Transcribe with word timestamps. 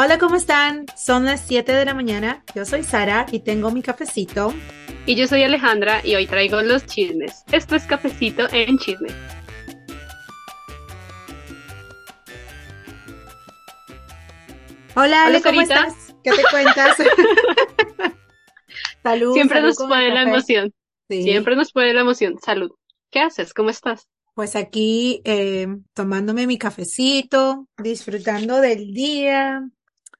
Hola, 0.00 0.16
¿cómo 0.16 0.36
están? 0.36 0.86
Son 0.96 1.24
las 1.24 1.40
7 1.48 1.72
de 1.72 1.84
la 1.84 1.92
mañana. 1.92 2.44
Yo 2.54 2.64
soy 2.64 2.84
Sara 2.84 3.26
y 3.32 3.40
tengo 3.40 3.72
mi 3.72 3.82
cafecito. 3.82 4.54
Y 5.06 5.16
yo 5.16 5.26
soy 5.26 5.42
Alejandra 5.42 6.06
y 6.06 6.14
hoy 6.14 6.28
traigo 6.28 6.62
los 6.62 6.86
chismes. 6.86 7.42
Esto 7.50 7.74
es 7.74 7.82
cafecito 7.84 8.46
en 8.52 8.78
chisme. 8.78 9.08
Hola, 14.94 15.26
Ale, 15.26 15.38
Hola, 15.38 15.40
¿cómo 15.42 15.66
Sarita. 15.66 15.88
estás? 15.88 16.14
¿Qué 16.22 16.30
te 16.30 16.42
cuentas? 16.48 16.96
salud. 19.02 19.34
Siempre 19.34 19.56
salud 19.56 19.68
nos 19.68 19.88
puede 19.88 20.14
la 20.14 20.22
emoción. 20.22 20.72
Sí. 21.10 21.24
Siempre 21.24 21.56
nos 21.56 21.72
puede 21.72 21.92
la 21.92 22.02
emoción. 22.02 22.36
Salud. 22.40 22.70
¿Qué 23.10 23.18
haces? 23.18 23.52
¿Cómo 23.52 23.70
estás? 23.70 24.06
Pues 24.34 24.54
aquí 24.54 25.22
eh, 25.24 25.66
tomándome 25.92 26.46
mi 26.46 26.56
cafecito, 26.56 27.66
disfrutando 27.78 28.60
del 28.60 28.92
día. 28.92 29.68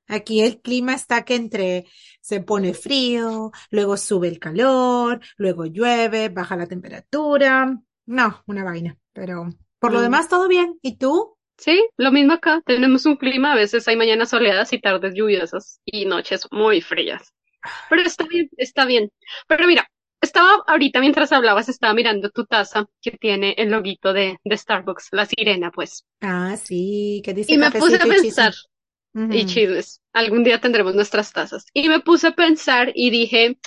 Aquí 0.08 0.40
el 0.42 0.60
clima 0.60 0.94
está 0.94 1.24
que 1.24 1.34
entre 1.36 1.86
se 2.20 2.40
pone 2.40 2.74
frío, 2.74 3.52
luego 3.70 3.96
sube 3.96 4.28
el 4.28 4.38
calor, 4.38 5.20
luego 5.36 5.66
llueve, 5.66 6.28
baja 6.30 6.56
la 6.56 6.66
temperatura. 6.66 7.78
No, 8.06 8.42
una 8.46 8.64
vaina, 8.64 8.96
pero 9.12 9.48
por 9.78 9.92
lo 9.92 10.00
Mm. 10.00 10.02
demás 10.02 10.28
todo 10.28 10.48
bien. 10.48 10.78
¿Y 10.82 10.96
tú? 10.96 11.36
Sí, 11.56 11.84
lo 11.96 12.12
mismo 12.12 12.34
acá. 12.34 12.62
Tenemos 12.66 13.04
un 13.06 13.16
clima, 13.16 13.52
a 13.52 13.56
veces 13.56 13.86
hay 13.88 13.96
mañanas 13.96 14.30
soleadas 14.30 14.72
y 14.72 14.80
tardes 14.80 15.14
lluviosas 15.14 15.80
y 15.84 16.04
noches 16.06 16.46
muy 16.52 16.80
frías. 16.80 17.32
Pero 17.90 18.02
está 18.02 18.26
bien, 18.26 18.48
está 18.56 18.86
bien. 18.86 19.10
Pero 19.48 19.66
mira, 19.66 19.88
estaba 20.20 20.62
ahorita 20.66 21.00
mientras 21.00 21.32
hablabas, 21.32 21.68
estaba 21.68 21.94
mirando 21.94 22.30
tu 22.30 22.46
taza 22.46 22.86
que 23.02 23.12
tiene 23.12 23.54
el 23.58 23.70
loguito 23.70 24.12
de, 24.12 24.38
de 24.44 24.56
Starbucks, 24.58 25.08
la 25.12 25.26
sirena, 25.26 25.70
pues. 25.72 26.04
Ah, 26.20 26.56
sí, 26.56 27.22
¿qué 27.24 27.32
dice 27.34 27.52
Y 27.54 27.58
me 27.58 27.70
puse 27.70 27.96
a 27.96 28.06
y 28.06 28.32
y 29.30 29.44
chismes. 29.46 30.00
Algún 30.12 30.44
día 30.44 30.60
tendremos 30.60 30.94
nuestras 30.94 31.32
tazas. 31.32 31.64
Y 31.72 31.88
me 31.88 32.00
puse 32.00 32.28
a 32.28 32.32
pensar 32.34 32.92
y 32.94 33.10
dije, 33.10 33.58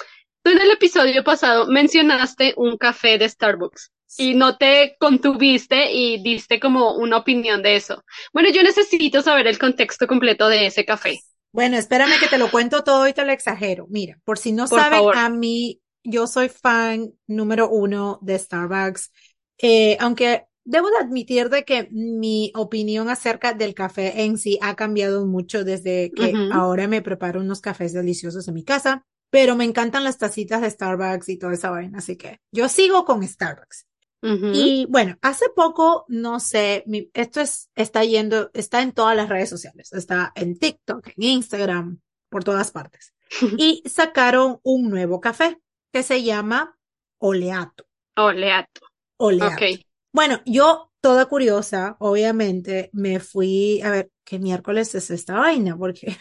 tú 0.43 0.51
en 0.51 0.59
el 0.61 0.71
episodio 0.71 1.23
pasado 1.23 1.67
mencionaste 1.67 2.53
un 2.57 2.77
café 2.77 3.17
de 3.17 3.29
Starbucks 3.29 3.91
y 4.17 4.33
no 4.35 4.57
te 4.57 4.95
contuviste 4.99 5.91
y 5.91 6.21
diste 6.21 6.59
como 6.59 6.95
una 6.95 7.17
opinión 7.17 7.61
de 7.63 7.75
eso. 7.75 8.03
Bueno, 8.33 8.49
yo 8.49 8.63
necesito 8.63 9.21
saber 9.21 9.47
el 9.47 9.59
contexto 9.59 10.07
completo 10.07 10.47
de 10.49 10.65
ese 10.67 10.85
café. 10.85 11.19
Bueno, 11.51 11.77
espérame 11.77 12.17
que 12.19 12.27
te 12.27 12.37
lo 12.37 12.49
cuento 12.49 12.83
todo 12.83 13.07
y 13.07 13.13
te 13.13 13.25
lo 13.25 13.31
exagero. 13.31 13.85
Mira, 13.89 14.17
por 14.23 14.37
si 14.37 14.51
no 14.53 14.67
Por 14.67 14.79
saben, 14.79 14.99
favor. 14.99 15.15
a 15.17 15.29
mí, 15.29 15.81
yo 16.03 16.27
soy 16.27 16.49
fan 16.49 17.11
número 17.27 17.69
uno 17.69 18.19
de 18.21 18.39
Starbucks. 18.39 19.11
Eh, 19.57 19.97
aunque 19.99 20.45
debo 20.63 20.89
de 20.89 20.97
admitir 20.97 21.49
de 21.49 21.63
que 21.65 21.87
mi 21.91 22.51
opinión 22.55 23.09
acerca 23.09 23.53
del 23.53 23.73
café 23.73 24.23
en 24.23 24.37
sí 24.37 24.57
ha 24.61 24.75
cambiado 24.75 25.25
mucho 25.25 25.63
desde 25.63 26.11
que 26.15 26.33
ahora 26.53 26.87
me 26.87 27.01
preparo 27.01 27.41
unos 27.41 27.61
cafés 27.61 27.93
deliciosos 27.93 28.47
en 28.47 28.53
mi 28.53 28.63
casa. 28.63 29.05
Pero 29.29 29.55
me 29.55 29.63
encantan 29.63 30.03
las 30.03 30.17
tacitas 30.17 30.59
de 30.61 30.69
Starbucks 30.69 31.29
y 31.29 31.37
toda 31.37 31.53
esa 31.53 31.69
vaina, 31.69 31.99
así 31.99 32.17
que 32.17 32.41
yo 32.51 32.67
sigo 32.67 33.05
con 33.05 33.25
Starbucks. 33.25 33.87
Ujú. 34.23 34.51
Y 34.53 34.85
bueno, 34.89 35.17
hace 35.21 35.45
poco, 35.55 36.03
no 36.09 36.41
sé, 36.41 36.83
mi- 36.85 37.09
esto 37.13 37.39
es, 37.39 37.69
está 37.75 38.03
yendo, 38.03 38.51
está 38.53 38.81
en 38.81 38.91
todas 38.91 39.15
las 39.15 39.29
redes 39.29 39.49
sociales, 39.49 39.93
está 39.93 40.33
en 40.35 40.59
TikTok, 40.59 41.07
en 41.15 41.23
Instagram, 41.23 42.01
por 42.29 42.43
todas 42.43 42.71
partes. 42.71 43.13
Y 43.57 43.81
sacaron 43.89 44.59
un 44.63 44.89
nuevo 44.89 45.21
café 45.21 45.57
que 45.93 46.03
se 46.03 46.23
llama 46.23 46.77
Oleato. 47.17 47.85
Oleato. 48.17 48.81
Oleato. 49.17 49.53
Ok. 49.55 49.79
Bueno, 50.13 50.41
yo, 50.45 50.91
toda 51.01 51.25
curiosa, 51.25 51.95
obviamente, 51.99 52.89
me 52.93 53.19
fui 53.19 53.81
a 53.81 53.89
ver 53.89 54.11
qué 54.25 54.39
miércoles 54.39 54.93
es 54.95 55.09
esta 55.11 55.35
vaina, 55.35 55.77
porque 55.77 56.15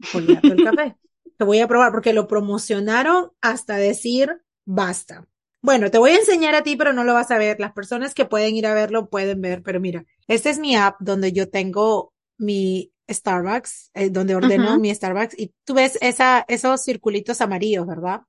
Oleato 0.14 0.52
el 0.52 0.64
café. 0.64 0.96
Te 1.36 1.44
voy 1.44 1.60
a 1.60 1.68
probar 1.68 1.92
porque 1.92 2.12
lo 2.12 2.26
promocionaron 2.26 3.30
hasta 3.40 3.76
decir 3.76 4.40
basta. 4.64 5.26
Bueno, 5.62 5.90
te 5.90 5.98
voy 5.98 6.12
a 6.12 6.16
enseñar 6.16 6.54
a 6.54 6.62
ti, 6.62 6.76
pero 6.76 6.92
no 6.92 7.04
lo 7.04 7.14
vas 7.14 7.30
a 7.30 7.38
ver. 7.38 7.58
Las 7.58 7.72
personas 7.72 8.14
que 8.14 8.24
pueden 8.24 8.54
ir 8.54 8.66
a 8.66 8.74
verlo 8.74 9.08
pueden 9.08 9.40
ver, 9.40 9.62
pero 9.62 9.80
mira, 9.80 10.04
esta 10.28 10.50
es 10.50 10.58
mi 10.58 10.76
app 10.76 10.96
donde 11.00 11.32
yo 11.32 11.50
tengo 11.50 12.12
mi 12.38 12.92
Starbucks, 13.10 13.90
eh, 13.94 14.10
donde 14.10 14.34
ordeno 14.34 14.78
mi 14.78 14.94
Starbucks 14.94 15.38
y 15.38 15.52
tú 15.64 15.74
ves 15.74 15.98
esa, 16.00 16.44
esos 16.48 16.84
circulitos 16.84 17.40
amarillos, 17.40 17.86
¿verdad? 17.86 18.20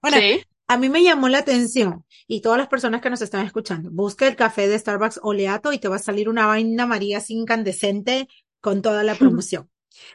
Bueno, 0.00 0.18
Sí. 0.18 0.42
A 0.72 0.78
mí 0.78 0.88
me 0.88 1.02
llamó 1.02 1.28
la 1.28 1.38
atención 1.38 2.06
y 2.26 2.40
todas 2.40 2.56
las 2.56 2.68
personas 2.68 3.02
que 3.02 3.10
nos 3.10 3.20
están 3.20 3.44
escuchando, 3.44 3.90
busca 3.90 4.26
el 4.26 4.36
café 4.36 4.68
de 4.68 4.78
Starbucks 4.78 5.20
Oleato 5.22 5.72
y 5.74 5.78
te 5.78 5.88
va 5.88 5.96
a 5.96 5.98
salir 5.98 6.30
una 6.30 6.46
vaina 6.46 6.86
María 6.86 7.18
así 7.18 7.34
incandescente 7.34 8.26
con 8.60 8.80
toda 8.80 9.02
la 9.02 9.14
promoción. 9.18 9.68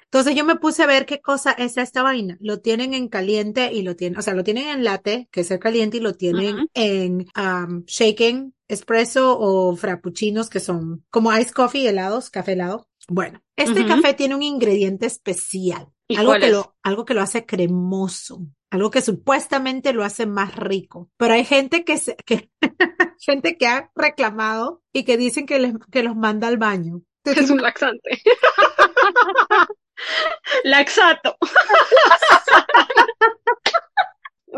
Entonces 0.06 0.36
yo 0.36 0.46
me 0.46 0.56
puse 0.56 0.84
a 0.84 0.88
ver 0.88 1.06
qué 1.06 1.22
cosa 1.22 1.52
es 1.52 1.78
esta 1.78 2.04
vaina. 2.04 2.38
Lo 2.40 2.60
tienen 2.60 2.94
en 2.94 3.08
caliente 3.08 3.72
y 3.74 3.82
lo 3.82 3.96
tienen, 3.96 4.20
o 4.20 4.22
sea, 4.22 4.34
lo 4.34 4.44
tienen 4.44 4.70
en 4.70 4.84
latte, 4.84 5.28
que 5.32 5.42
es 5.42 5.52
el 5.52 5.60
caliente, 5.60 5.98
y 5.98 6.02
lo 6.02 6.14
tienen 6.14 6.70
en 6.74 7.28
um, 7.38 7.84
shaken, 7.86 8.54
espresso 8.68 9.38
o 9.40 9.76
frappuccinos, 9.76 10.50
que 10.50 10.60
son 10.60 11.06
como 11.10 11.36
ice 11.38 11.54
coffee, 11.54 11.88
helados, 11.88 12.30
café 12.30 12.54
helado. 12.54 12.88
Bueno, 13.10 13.42
este 13.56 13.86
café 13.86 14.14
tiene 14.14 14.36
un 14.36 14.44
ingrediente 14.44 15.06
especial, 15.06 15.88
¿Y 16.10 16.18
algo 16.18 16.34
que 16.34 16.48
es? 16.48 16.52
lo, 16.52 16.76
algo 16.84 17.06
que 17.06 17.14
lo 17.14 17.22
hace 17.22 17.46
cremoso, 17.46 18.46
algo 18.70 18.92
que 18.92 19.02
supuestamente 19.02 19.94
lo 19.94 20.04
hace 20.04 20.26
más 20.26 20.56
rico. 20.56 21.10
Pero 21.18 21.34
hay 21.34 21.46
gente 21.46 21.86
que 21.86 21.98
se, 21.98 22.16
que, 22.18 22.50
gente 23.20 23.58
que 23.58 23.68
ha 23.68 23.92
reclamado 23.96 24.84
y 24.92 25.04
que 25.04 25.18
dicen 25.18 25.46
que 25.46 25.60
les, 25.60 25.74
que 25.92 26.04
los 26.04 26.16
manda 26.16 26.48
al 26.48 26.58
baño. 26.58 27.02
Es 27.36 27.50
un 27.50 27.62
laxante. 27.62 28.22
Laxato. 30.64 31.36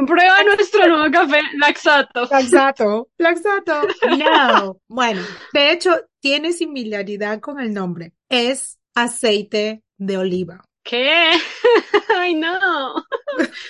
Prueba 0.07 0.43
nuestro 0.43 0.87
nuevo 0.87 1.11
café, 1.11 1.41
Laxato. 1.57 2.21
Laxato, 2.31 3.09
laxato. 3.17 3.81
No. 4.17 4.77
Bueno, 4.87 5.21
de 5.53 5.71
hecho, 5.71 5.95
tiene 6.21 6.53
similaridad 6.53 7.39
con 7.39 7.59
el 7.59 7.73
nombre. 7.73 8.13
Es 8.29 8.77
aceite 8.95 9.81
de 9.97 10.17
oliva. 10.17 10.63
¿Qué? 10.83 11.31
Ay, 12.15 12.35
no. 12.35 13.03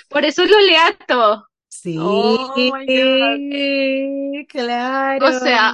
Por 0.09 0.25
eso 0.25 0.43
es 0.43 0.51
oleato. 0.51 1.45
Sí, 1.67 1.95
Oh, 1.99 2.53
my 2.55 4.45
claro. 4.47 5.25
O 5.27 5.31
sea- 5.31 5.73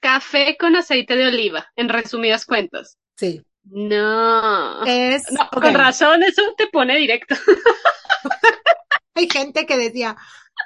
Café 0.00 0.56
con 0.58 0.76
aceite 0.76 1.16
de 1.16 1.28
oliva, 1.28 1.66
en 1.76 1.88
resumidas 1.88 2.44
cuentas. 2.44 2.98
sí, 3.16 3.42
No. 3.64 4.84
es, 4.84 5.30
No, 5.32 5.42
ok. 5.44 5.62
con 5.62 5.74
razón, 5.74 6.22
eso 6.22 6.42
te 6.56 6.66
pone 6.68 6.96
directo. 6.96 7.34
Hay 9.14 9.28
gente 9.28 9.66
que 9.66 9.76
decía 9.76 10.16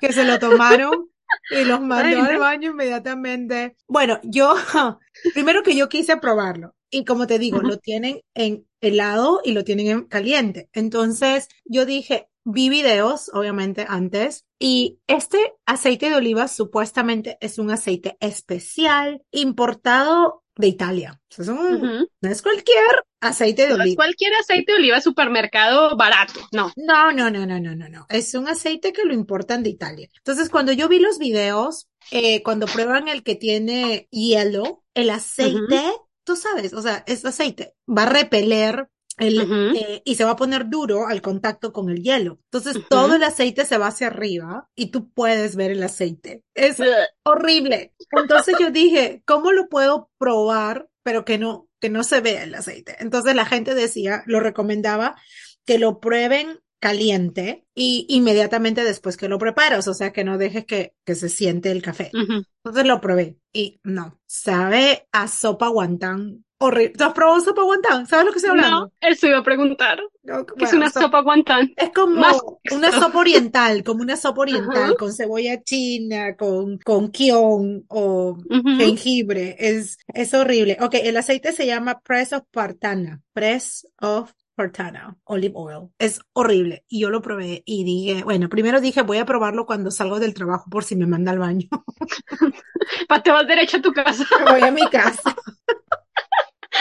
que 0.01 0.13
se 0.13 0.25
lo 0.25 0.39
tomaron 0.39 1.09
y 1.51 1.65
los 1.65 1.81
mandó 1.81 2.05
Ay, 2.07 2.15
al 2.15 2.39
baño 2.39 2.71
inmediatamente. 2.71 3.77
Bueno, 3.89 4.21
yo, 4.23 4.55
primero 5.35 5.63
que 5.63 5.77
yo 5.77 5.89
quise 5.89 6.17
probarlo. 6.17 6.75
Y 6.91 7.05
como 7.05 7.27
te 7.27 7.39
digo, 7.41 7.61
lo 7.61 7.79
tienen 7.79 8.21
en 8.35 8.67
helado 8.81 9.41
y 9.45 9.53
lo 9.53 9.65
tienen 9.65 9.89
en 9.89 10.05
caliente. 10.05 10.69
Entonces, 10.73 11.49
yo 11.65 11.87
dije, 11.87 12.29
vi 12.45 12.69
videos, 12.69 13.31
obviamente, 13.33 13.87
antes, 13.89 14.45
y 14.59 14.99
este 15.07 15.55
aceite 15.67 16.11
de 16.11 16.17
oliva 16.17 16.49
supuestamente 16.49 17.39
es 17.41 17.59
un 17.59 17.71
aceite 17.71 18.17
especial 18.21 19.23
importado 19.31 20.43
de 20.57 20.69
Italia. 20.69 21.21
Es 21.37 21.49
un- 21.49 22.07
no 22.21 22.31
es 22.31 22.41
cualquier 22.43 22.85
aceite 23.21 23.63
de 23.63 23.69
No 23.71 23.75
es 23.77 23.81
oliva. 23.81 23.97
cualquier 23.97 24.35
aceite 24.35 24.73
de 24.73 24.79
oliva 24.79 25.01
supermercado 25.01 25.97
barato, 25.97 26.41
no. 26.53 26.71
No, 26.77 27.11
no, 27.13 27.31
no, 27.31 27.45
no, 27.47 27.59
no, 27.59 27.75
no, 27.75 27.89
no. 27.89 28.07
Es 28.09 28.35
un 28.35 28.47
aceite 28.47 28.93
que 28.93 29.05
lo 29.05 29.15
importan 29.15 29.63
de 29.63 29.71
Italia. 29.71 30.09
Entonces, 30.19 30.51
cuando 30.51 30.71
yo 30.73 30.89
vi 30.89 31.01
los 31.01 31.19
videos, 31.19 31.89
eh, 32.13 32.43
cuando 32.43 32.67
prueban 32.67 33.09
el 33.09 33.23
que 33.25 33.35
tiene 33.35 34.07
hielo, 34.13 34.85
el 34.95 35.11
aceite, 35.11 35.83
tú 36.23 36.37
sabes, 36.37 36.73
o 36.73 36.83
sea, 36.83 37.03
es 37.07 37.25
aceite, 37.25 37.75
va 37.89 38.03
a 38.05 38.11
repeler 38.11 38.89
el, 39.19 39.75
eh, 39.77 40.03
y 40.05 40.15
se 40.15 40.25
va 40.25 40.33
a 40.33 40.37
poner 40.37 40.69
duro 40.69 41.07
al 41.07 41.23
contacto 41.23 41.73
con 41.73 41.91
el 41.91 42.03
hielo. 42.03 42.41
Entonces, 42.45 42.77
Ujú. 42.77 42.87
todo 42.89 43.15
el 43.15 43.23
aceite 43.23 43.65
se 43.65 43.79
va 43.79 43.89
hacia 43.89 44.09
arriba 44.09 44.69
y 44.75 44.91
tú 44.91 45.11
puedes 45.11 45.57
ver 45.57 45.71
el 45.71 45.83
aceite. 45.83 46.43
Es 46.55 46.79
horrible. 47.25 47.95
Entonces 48.11 48.57
yo 48.59 48.71
dije, 48.71 49.23
¿cómo 49.25 49.53
lo 49.53 49.69
puedo 49.69 50.11
probar, 50.19 50.89
pero 51.03 51.25
que 51.25 51.39
no, 51.39 51.69
que 51.81 51.91
no 51.91 52.03
se 52.03 52.21
vea 52.21 52.45
el 52.45 52.55
aceite? 52.55 52.97
Entonces 53.01 53.35
la 53.35 53.47
gente 53.47 53.75
decía, 53.75 54.23
lo 54.27 54.41
recomendaba 54.41 55.17
que 55.65 55.79
lo 55.79 56.01
prueben 56.01 56.61
caliente 56.85 57.65
y 57.75 58.05
inmediatamente 58.11 58.85
después 58.85 59.17
que 59.17 59.29
lo 59.31 59.39
preparas, 59.39 59.89
o 59.89 59.95
sea, 59.95 60.13
que 60.13 60.23
no 60.23 60.37
dejes 60.37 60.67
que, 60.67 60.93
que 61.07 61.15
se 61.15 61.31
siente 61.31 61.71
el 61.71 61.81
café. 61.81 62.11
Entonces 62.13 62.85
lo 62.85 63.01
probé 63.01 63.39
y 63.55 63.81
no, 63.85 64.21
sabe 64.27 65.09
a 65.11 65.27
sopa 65.27 65.69
guantán 65.69 66.45
horrible. 66.65 66.95
¿Tú 66.97 67.05
has 67.05 67.13
probado 67.13 67.41
sopa 67.41 67.63
guantán? 67.63 68.07
¿Sabes 68.07 68.27
lo 68.27 68.33
que 68.33 68.39
estoy 68.39 68.51
hablando? 68.51 68.81
No, 68.81 68.93
eso 69.01 69.27
iba 69.27 69.39
a 69.39 69.43
preguntar. 69.43 70.01
No, 70.23 70.47
¿Qué 70.47 70.65
es 70.65 70.71
bueno, 70.71 70.77
una 70.87 70.91
so- 70.91 71.01
sopa 71.03 71.21
guantán? 71.23 71.73
Es 71.77 71.91
como 71.91 72.17
Más 72.17 72.37
una 72.73 72.91
sopa 72.93 73.19
oriental, 73.19 73.85
como 73.85 74.03
una 74.03 74.17
sopa 74.17 74.43
oriental 74.43 74.83
Ajá. 74.85 74.95
con 74.99 75.13
cebolla 75.13 75.63
china, 75.63 76.37
con, 76.37 76.79
con 76.79 77.11
kion 77.11 77.85
o 77.89 78.39
Ujú. 78.49 78.77
jengibre. 78.79 79.57
Es, 79.59 79.99
es 80.09 80.33
horrible. 80.35 80.79
Ok, 80.81 80.95
el 81.03 81.17
aceite 81.17 81.53
se 81.53 81.67
llama 81.67 82.01
Press 82.01 82.33
of 82.33 82.45
Partana. 82.51 83.21
Press 83.33 83.87
of 84.01 84.33
Partana. 84.55 85.17
Olive 85.25 85.53
oil. 85.57 85.89
Es 85.99 86.21
horrible. 86.33 86.85
Y 86.89 87.01
yo 87.01 87.11
lo 87.11 87.21
probé 87.21 87.63
y 87.67 87.83
dije, 87.85 88.23
bueno, 88.23 88.49
primero 88.49 88.81
dije 88.81 89.03
voy 89.03 89.19
a 89.19 89.27
probarlo 89.27 89.67
cuando 89.67 89.91
salgo 89.91 90.21
del 90.21 90.33
trabajo 90.33 90.71
por 90.71 90.85
si 90.85 90.95
me 90.97 91.07
manda 91.07 91.33
al 91.33 91.41
baño. 91.41 91.69
Pa, 93.09 93.23
te 93.23 93.31
vas 93.31 93.47
derecho 93.47 93.79
a 93.79 93.83
tu 93.83 93.93
casa. 93.93 94.25
voy 94.51 94.61
a 94.63 94.71
mi 94.71 94.87
casa. 94.89 95.35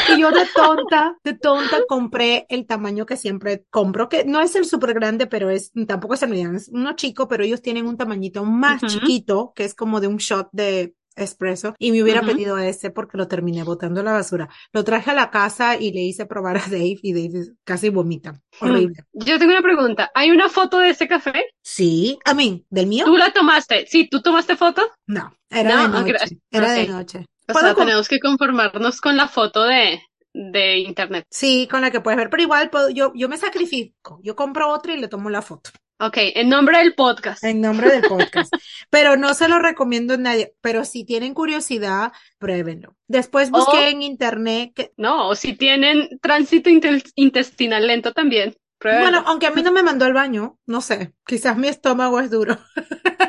Y 0.05 0.19
yo 0.19 0.31
de 0.31 0.47
tonta, 0.47 1.17
de 1.23 1.33
tonta 1.33 1.85
compré 1.85 2.45
el 2.49 2.65
tamaño 2.65 3.05
que 3.05 3.15
siempre 3.17 3.65
compro, 3.69 4.09
que 4.09 4.25
no 4.25 4.41
es 4.41 4.55
el 4.55 4.65
súper 4.65 4.93
grande, 4.93 5.27
pero 5.27 5.49
es, 5.49 5.71
tampoco 5.87 6.15
es 6.15 6.23
el 6.23 6.29
mediano, 6.29 6.57
es 6.57 6.69
uno 6.69 6.93
chico, 6.95 7.27
pero 7.27 7.43
ellos 7.43 7.61
tienen 7.61 7.87
un 7.87 7.97
tamañito 7.97 8.43
más 8.43 8.85
chiquito, 8.85 9.53
que 9.55 9.63
es 9.63 9.73
como 9.75 10.01
de 10.01 10.07
un 10.07 10.17
shot 10.17 10.49
de 10.51 10.95
espresso, 11.15 11.75
y 11.77 11.91
me 11.91 12.01
hubiera 12.01 12.21
Ujú. 12.21 12.31
pedido 12.31 12.57
ese 12.57 12.89
porque 12.89 13.17
lo 13.17 13.27
terminé 13.27 13.63
botando 13.63 14.01
a 14.01 14.03
la 14.03 14.13
basura. 14.13 14.49
Lo 14.71 14.83
traje 14.83 15.11
a 15.11 15.13
la 15.13 15.29
casa 15.29 15.77
y 15.77 15.91
le 15.91 16.01
hice 16.01 16.25
probar 16.25 16.57
a 16.57 16.61
Dave 16.61 16.97
y 17.01 17.13
Dave 17.13 17.53
casi 17.63 17.89
vomita. 17.89 18.41
Horrible. 18.59 19.05
Yo 19.13 19.37
tengo 19.39 19.51
una 19.51 19.61
pregunta. 19.61 20.11
¿Hay 20.15 20.31
una 20.31 20.49
foto 20.49 20.79
de 20.79 20.89
ese 20.89 21.07
café? 21.07 21.45
Sí, 21.61 22.19
a 22.25 22.33
mí, 22.33 22.65
¿del 22.69 22.87
mío? 22.87 23.05
¿Tú 23.05 23.15
la 23.15 23.31
tomaste? 23.31 23.85
Sí, 23.87 24.07
¿tú 24.09 24.21
tomaste 24.21 24.55
foto? 24.55 24.81
No, 25.07 25.33
era 25.49 25.69
No, 25.69 26.03
de 26.03 26.11
noche, 26.13 26.39
era 26.51 26.71
de 26.71 26.87
noche. 26.87 27.25
O 27.47 27.53
¿Puedo 27.53 27.65
sea, 27.67 27.75
tenemos 27.75 28.07
que 28.07 28.19
conformarnos 28.19 29.01
con 29.01 29.17
la 29.17 29.27
foto 29.27 29.63
de, 29.63 30.01
de 30.33 30.77
internet. 30.79 31.25
Sí, 31.29 31.67
con 31.69 31.81
la 31.81 31.91
que 31.91 32.01
puedes 32.01 32.17
ver, 32.17 32.29
pero 32.29 32.43
igual 32.43 32.69
puedo, 32.69 32.89
yo, 32.89 33.11
yo 33.15 33.27
me 33.29 33.37
sacrifico, 33.37 34.19
yo 34.23 34.35
compro 34.35 34.69
otra 34.69 34.93
y 34.93 34.97
le 34.99 35.07
tomo 35.07 35.29
la 35.29 35.41
foto 35.41 35.69
Ok, 35.99 36.17
en 36.17 36.49
nombre 36.49 36.79
del 36.79 36.95
podcast. 36.95 37.43
en 37.43 37.61
nombre 37.61 37.89
del 37.89 38.01
podcast. 38.01 38.51
Pero 38.89 39.15
no 39.15 39.33
se 39.35 39.47
lo 39.47 39.59
recomiendo 39.59 40.15
a 40.15 40.17
nadie, 40.17 40.53
pero 40.59 40.83
si 40.85 41.05
tienen 41.05 41.33
curiosidad, 41.33 42.11
pruébenlo. 42.39 42.97
Después 43.07 43.51
busqué 43.51 43.77
O- 43.77 43.87
en 43.89 44.01
internet 44.01 44.71
que, 44.75 44.91
No, 44.97 45.29
o 45.29 45.35
si 45.35 45.53
tienen 45.53 46.09
tránsito 46.21 46.69
intestinal 47.15 47.87
lento 47.87 48.11
también. 48.11 48.55
Pruébalo. 48.79 49.03
bueno, 49.03 49.23
aunque 49.27 49.47
a 49.47 49.51
mí 49.51 49.61
no 49.61 49.71
me 49.71 49.81
mandó 49.83 50.03
al 50.03 50.11
baño, 50.13 50.57
no 50.65 50.81
sé, 50.81 51.13
quizás 51.25 51.55
mi 51.57 51.69
estómago 51.69 52.19
es 52.19 52.29
duro, 52.29 52.57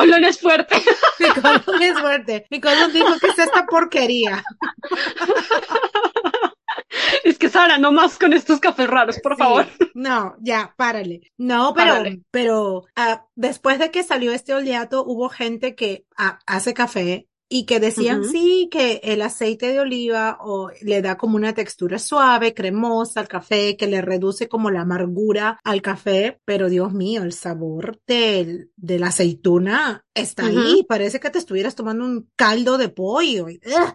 colon 0.00 0.24
es 0.24 0.40
fuerte. 0.40 0.76
mi 1.18 1.28
colon 1.42 1.82
es 1.82 1.98
fuerte, 1.98 2.46
mi 2.50 2.60
colon 2.60 2.92
dijo 2.92 3.18
que 3.20 3.28
es 3.28 3.38
esta 3.38 3.66
porquería. 3.66 4.42
Es 7.24 7.38
que 7.38 7.48
Sara, 7.50 7.78
no 7.78 7.92
más 7.92 8.18
con 8.18 8.32
estos 8.32 8.60
cafés 8.60 8.88
raros, 8.88 9.18
por 9.20 9.36
Sí, 9.36 9.38
favor. 9.42 9.66
No, 9.94 10.36
ya, 10.40 10.74
párale. 10.76 11.20
No, 11.36 11.74
pero, 11.74 11.92
Párale. 11.94 12.20
pero 12.30 12.84
ah, 12.96 13.26
después 13.34 13.78
de 13.78 13.90
que 13.90 14.02
salió 14.02 14.32
este 14.32 14.54
oleato, 14.54 15.04
hubo 15.04 15.28
gente 15.28 15.74
que 15.74 16.06
ah, 16.16 16.38
hace 16.46 16.74
café 16.74 17.28
y 17.50 17.64
que 17.64 17.80
decían 17.80 18.24
sí, 18.24 18.68
que 18.70 19.00
el 19.02 19.22
aceite 19.22 19.72
de 19.72 19.80
oliva 19.80 20.38
o 20.40 20.70
le 20.82 21.00
da 21.02 21.16
como 21.16 21.36
una 21.36 21.54
textura 21.54 21.98
suave, 21.98 22.52
cremosa 22.54 23.20
al 23.20 23.28
café, 23.28 23.76
que 23.76 23.86
le 23.86 24.02
reduce 24.02 24.48
como 24.48 24.70
la 24.70 24.82
amargura 24.82 25.58
al 25.64 25.80
café, 25.82 26.40
pero 26.44 26.68
Dios 26.68 26.92
mío, 26.92 27.22
el 27.22 27.32
sabor 27.32 27.98
del, 28.06 28.70
de 28.76 28.98
la 28.98 29.08
aceituna 29.08 30.04
está 30.14 30.46
ahí, 30.46 30.84
parece 30.88 31.20
que 31.20 31.30
te 31.30 31.38
estuvieras 31.38 31.74
tomando 31.74 32.04
un 32.04 32.28
caldo 32.36 32.76
de 32.76 32.88
pollo. 32.88 33.46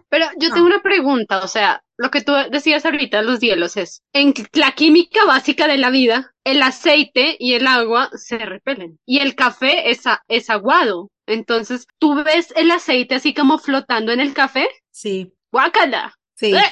Pero 0.09 0.25
yo 0.39 0.49
No. 0.49 0.55
tengo 0.55 0.67
una 0.67 0.81
pregunta, 0.81 1.43
o 1.43 1.47
sea, 1.47 1.83
lo 1.97 2.09
que 2.09 2.21
tú 2.21 2.31
decías 2.51 2.85
ahorita, 2.85 3.21
los 3.21 3.39
hielos, 3.39 3.77
es, 3.77 4.01
en 4.13 4.33
la 4.53 4.71
química 4.71 5.25
básica 5.25 5.67
de 5.67 5.77
la 5.77 5.89
vida, 5.89 6.33
el 6.43 6.61
aceite 6.63 7.35
y 7.39 7.53
el 7.53 7.67
agua 7.67 8.09
se 8.15 8.37
repelen. 8.39 8.99
Y 9.05 9.19
el 9.19 9.35
café 9.35 9.91
es, 9.91 10.07
a- 10.07 10.21
es 10.27 10.49
aguado. 10.49 11.09
Entonces, 11.25 11.87
¿tú 11.99 12.23
ves 12.23 12.53
el 12.55 12.71
aceite 12.71 13.15
así 13.15 13.33
como 13.33 13.57
flotando 13.57 14.11
en 14.11 14.19
el 14.19 14.33
café? 14.33 14.67
Sí. 14.91 15.33
¡Guácala! 15.51 16.17
Sí. 16.35 16.53
¡Eh! 16.53 16.63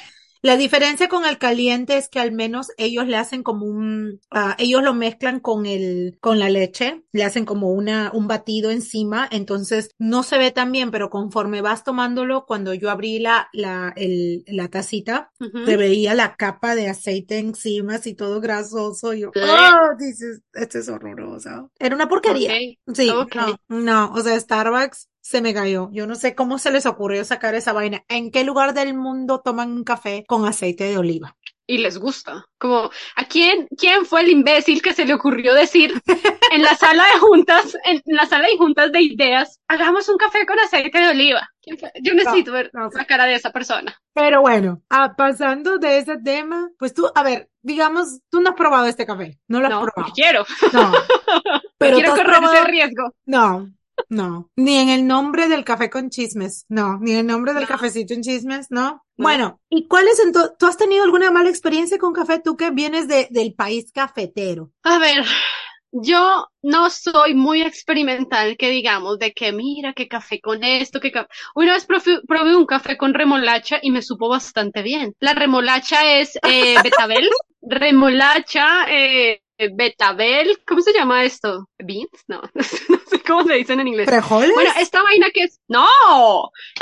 La 0.43 0.57
diferencia 0.57 1.07
con 1.07 1.25
el 1.25 1.37
caliente 1.37 1.97
es 1.97 2.09
que 2.09 2.19
al 2.19 2.31
menos 2.31 2.71
ellos 2.77 3.07
le 3.07 3.15
hacen 3.17 3.43
como 3.43 3.65
un, 3.65 4.19
ah, 4.31 4.55
ellos 4.57 4.81
lo 4.81 4.93
mezclan 4.95 5.39
con 5.39 5.67
el, 5.67 6.17
con 6.19 6.39
la 6.39 6.49
leche, 6.49 7.03
le 7.11 7.23
hacen 7.23 7.45
como 7.45 7.71
una, 7.71 8.09
un 8.11 8.27
batido 8.27 8.71
encima, 8.71 9.27
entonces 9.31 9.91
no 9.99 10.23
se 10.23 10.39
ve 10.39 10.51
tan 10.51 10.71
bien, 10.71 10.89
pero 10.89 11.11
conforme 11.11 11.61
vas 11.61 11.83
tomándolo, 11.83 12.45
cuando 12.47 12.73
yo 12.73 12.89
abrí 12.89 13.19
la, 13.19 13.49
la, 13.53 13.93
el, 13.95 14.43
la 14.47 14.67
tacita, 14.67 15.31
se 15.39 15.77
veía 15.77 16.15
la 16.15 16.35
capa 16.35 16.73
de 16.73 16.89
aceite 16.89 17.37
encima, 17.37 17.95
así 17.95 18.15
todo 18.15 18.41
grasoso, 18.41 19.13
y 19.13 19.21
yo, 19.21 19.31
oh, 19.35 19.95
dices, 19.99 20.41
esto 20.53 20.79
es 20.79 20.89
horroroso. 20.89 21.71
Era 21.77 21.95
una 21.95 22.09
porquería. 22.09 22.51
Sí, 22.93 23.07
no, 23.07 23.27
no, 23.67 24.11
o 24.13 24.21
sea, 24.21 24.39
Starbucks 24.39 25.07
se 25.21 25.41
me 25.41 25.53
cayó. 25.53 25.89
Yo 25.91 26.07
no 26.07 26.15
sé 26.15 26.35
cómo 26.35 26.57
se 26.57 26.71
les 26.71 26.85
ocurrió 26.85 27.23
sacar 27.23 27.55
esa 27.55 27.73
vaina. 27.73 28.03
¿En 28.09 28.31
qué 28.31 28.43
lugar 28.43 28.73
del 28.73 28.93
mundo 28.95 29.41
toman 29.43 29.71
un 29.71 29.83
café 29.83 30.25
con 30.27 30.45
aceite 30.45 30.85
de 30.85 30.97
oliva? 30.97 31.37
Y 31.67 31.77
les 31.77 31.97
gusta. 31.99 32.45
Como, 32.57 32.89
¿a 33.15 33.25
quién, 33.29 33.67
quién 33.77 34.05
fue 34.05 34.21
el 34.21 34.29
imbécil 34.29 34.81
que 34.81 34.93
se 34.93 35.05
le 35.05 35.13
ocurrió 35.13 35.53
decir 35.53 35.93
en 36.51 36.63
la 36.63 36.75
sala 36.75 37.05
de 37.13 37.19
juntas, 37.19 37.77
en 37.85 38.01
la 38.07 38.25
sala 38.25 38.47
de 38.47 38.57
juntas 38.57 38.91
de 38.91 39.01
ideas, 39.01 39.59
hagamos 39.69 40.09
un 40.09 40.17
café 40.17 40.45
con 40.45 40.59
aceite 40.59 40.99
de 40.99 41.07
oliva? 41.09 41.47
Yo 42.03 42.13
necesito 42.13 42.51
ver 42.51 42.71
no 42.73 42.89
sé. 42.91 42.97
la 42.97 43.05
cara 43.05 43.25
de 43.25 43.35
esa 43.35 43.51
persona. 43.51 43.95
Pero 44.13 44.41
bueno, 44.41 44.81
ah, 44.89 45.13
pasando 45.15 45.77
de 45.77 45.99
ese 45.99 46.17
tema, 46.17 46.69
pues 46.77 46.93
tú, 46.93 47.09
a 47.15 47.23
ver, 47.23 47.49
digamos, 47.61 48.19
tú 48.29 48.41
no 48.41 48.49
has 48.49 48.55
probado 48.55 48.87
este 48.87 49.05
café. 49.05 49.39
No 49.47 49.59
lo 49.61 49.67
has 49.67 49.71
No, 49.73 49.81
probado. 49.83 50.07
no 50.09 50.13
quiero. 50.13 50.43
No. 50.73 50.91
Pero 51.77 51.97
quiero 51.97 52.11
correr 52.11 52.25
probado- 52.25 52.53
ese 52.53 52.63
riesgo. 52.65 53.13
No, 53.25 53.69
no. 54.09 54.49
Ni 54.55 54.77
en 54.77 54.89
el 54.89 55.07
nombre 55.07 55.47
del 55.47 55.63
café 55.63 55.89
con 55.89 56.09
chismes, 56.09 56.65
no. 56.69 56.97
Ni 56.99 57.11
en 57.11 57.17
el 57.19 57.27
nombre 57.27 57.53
del 57.53 57.63
No. 57.63 57.67
cafecito 57.67 58.13
en 58.13 58.21
chismes, 58.21 58.67
no. 58.69 59.03
No. 59.17 59.23
Bueno, 59.23 59.61
¿y 59.69 59.87
cuál 59.87 60.07
es 60.07 60.19
entonces? 60.19 60.53
¿Tú 60.57 60.65
has 60.65 60.77
tenido 60.77 61.03
alguna 61.03 61.31
mala 61.31 61.49
experiencia 61.49 61.97
con 61.97 62.13
café? 62.13 62.39
Tú 62.39 62.55
que 62.57 62.71
vienes 62.71 63.07
de, 63.07 63.27
del 63.29 63.53
país 63.53 63.91
cafetero. 63.91 64.71
A 64.83 64.97
ver, 64.97 65.25
yo 65.91 66.47
no 66.61 66.89
soy 66.89 67.33
muy 67.35 67.61
experimental, 67.61 68.55
que 68.57 68.69
digamos, 68.69 69.19
de 69.19 69.33
que 69.33 69.51
mira, 69.51 69.93
qué 69.93 70.07
café 70.07 70.39
con 70.39 70.63
esto, 70.63 70.99
qué 70.99 71.11
café. 71.11 71.27
Una 71.53 71.73
vez 71.73 71.85
probé 71.85 72.55
un 72.55 72.65
café 72.65 72.97
con 72.97 73.13
remolacha 73.13 73.79
y 73.81 73.91
me 73.91 74.01
supo 74.01 74.29
bastante 74.29 74.81
bien. 74.81 75.13
La 75.19 75.33
remolacha 75.33 76.19
es 76.19 76.37
eh, 76.43 76.75
betabel, 76.81 77.29
remolacha, 77.61 78.85
eh, 78.89 79.41
betabel, 79.69 80.59
¿cómo 80.67 80.81
se 80.81 80.93
llama 80.93 81.23
esto? 81.23 81.67
¿Beans? 81.77 82.09
No, 82.27 82.41
no 82.53 82.63
sé 82.63 83.21
cómo 83.25 83.43
se 83.43 83.53
dicen 83.53 83.79
en 83.79 83.87
inglés. 83.87 84.07
¿Frijoles? 84.09 84.53
Bueno, 84.53 84.71
esta 84.79 85.01
vaina 85.03 85.27
que 85.33 85.43
es, 85.43 85.59
no, 85.67 85.87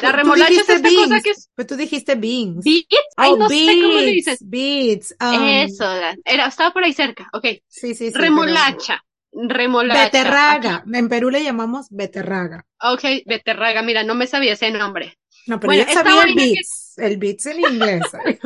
la 0.02 0.12
remolacha 0.12 0.52
es 0.54 0.60
esta 0.70 0.74
cosa 0.90 1.08
beans. 1.08 1.24
que 1.24 1.30
es 1.32 1.50
Pero 1.56 1.68
tú 1.68 1.76
dijiste 1.76 2.16
beans. 2.16 2.64
beets, 2.64 2.88
ay, 3.18 3.32
Oh, 3.34 3.38
no 3.38 3.50
sé 3.50 3.80
cómo 3.82 3.94
le 3.94 4.06
beets, 4.06 4.26
dicen. 4.26 4.38
beets, 4.42 5.16
um, 5.22 5.44
Eso, 5.44 5.86
era, 6.26 6.46
estaba 6.48 6.72
por 6.72 6.84
ahí 6.84 6.94
cerca, 6.94 7.28
ok. 7.34 7.46
Sí, 7.68 7.94
sí, 7.96 8.12
sí. 8.12 8.14
Remolacha, 8.14 9.04
pero- 9.32 9.48
remolacha. 9.50 10.04
Beterraga. 10.06 10.84
En 10.94 11.08
Perú 11.10 11.30
le 11.30 11.44
llamamos 11.44 11.88
beterraga. 11.92 12.66
Ok, 12.82 13.04
beterraga, 13.26 13.82
mira, 13.82 14.04
no 14.04 14.16
me 14.16 14.26
sabía 14.28 14.54
ese 14.54 14.72
nombre. 14.72 15.18
No, 15.48 15.60
pero 15.60 15.70
Bueno, 15.74 15.86
yo 15.88 15.94
sabía 15.94 16.24
el 16.24 16.36
que- 16.36 16.42
beets. 16.42 16.94
El 16.98 17.18
beets 17.18 17.46
en 17.48 17.60
inglés. 17.60 18.02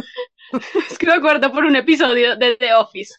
Es 0.91 0.99
que 0.99 1.07
me 1.07 1.13
acuerdo 1.13 1.51
por 1.51 1.65
un 1.65 1.75
episodio 1.75 2.35
de 2.35 2.55
The 2.57 2.75
Office. 2.75 3.15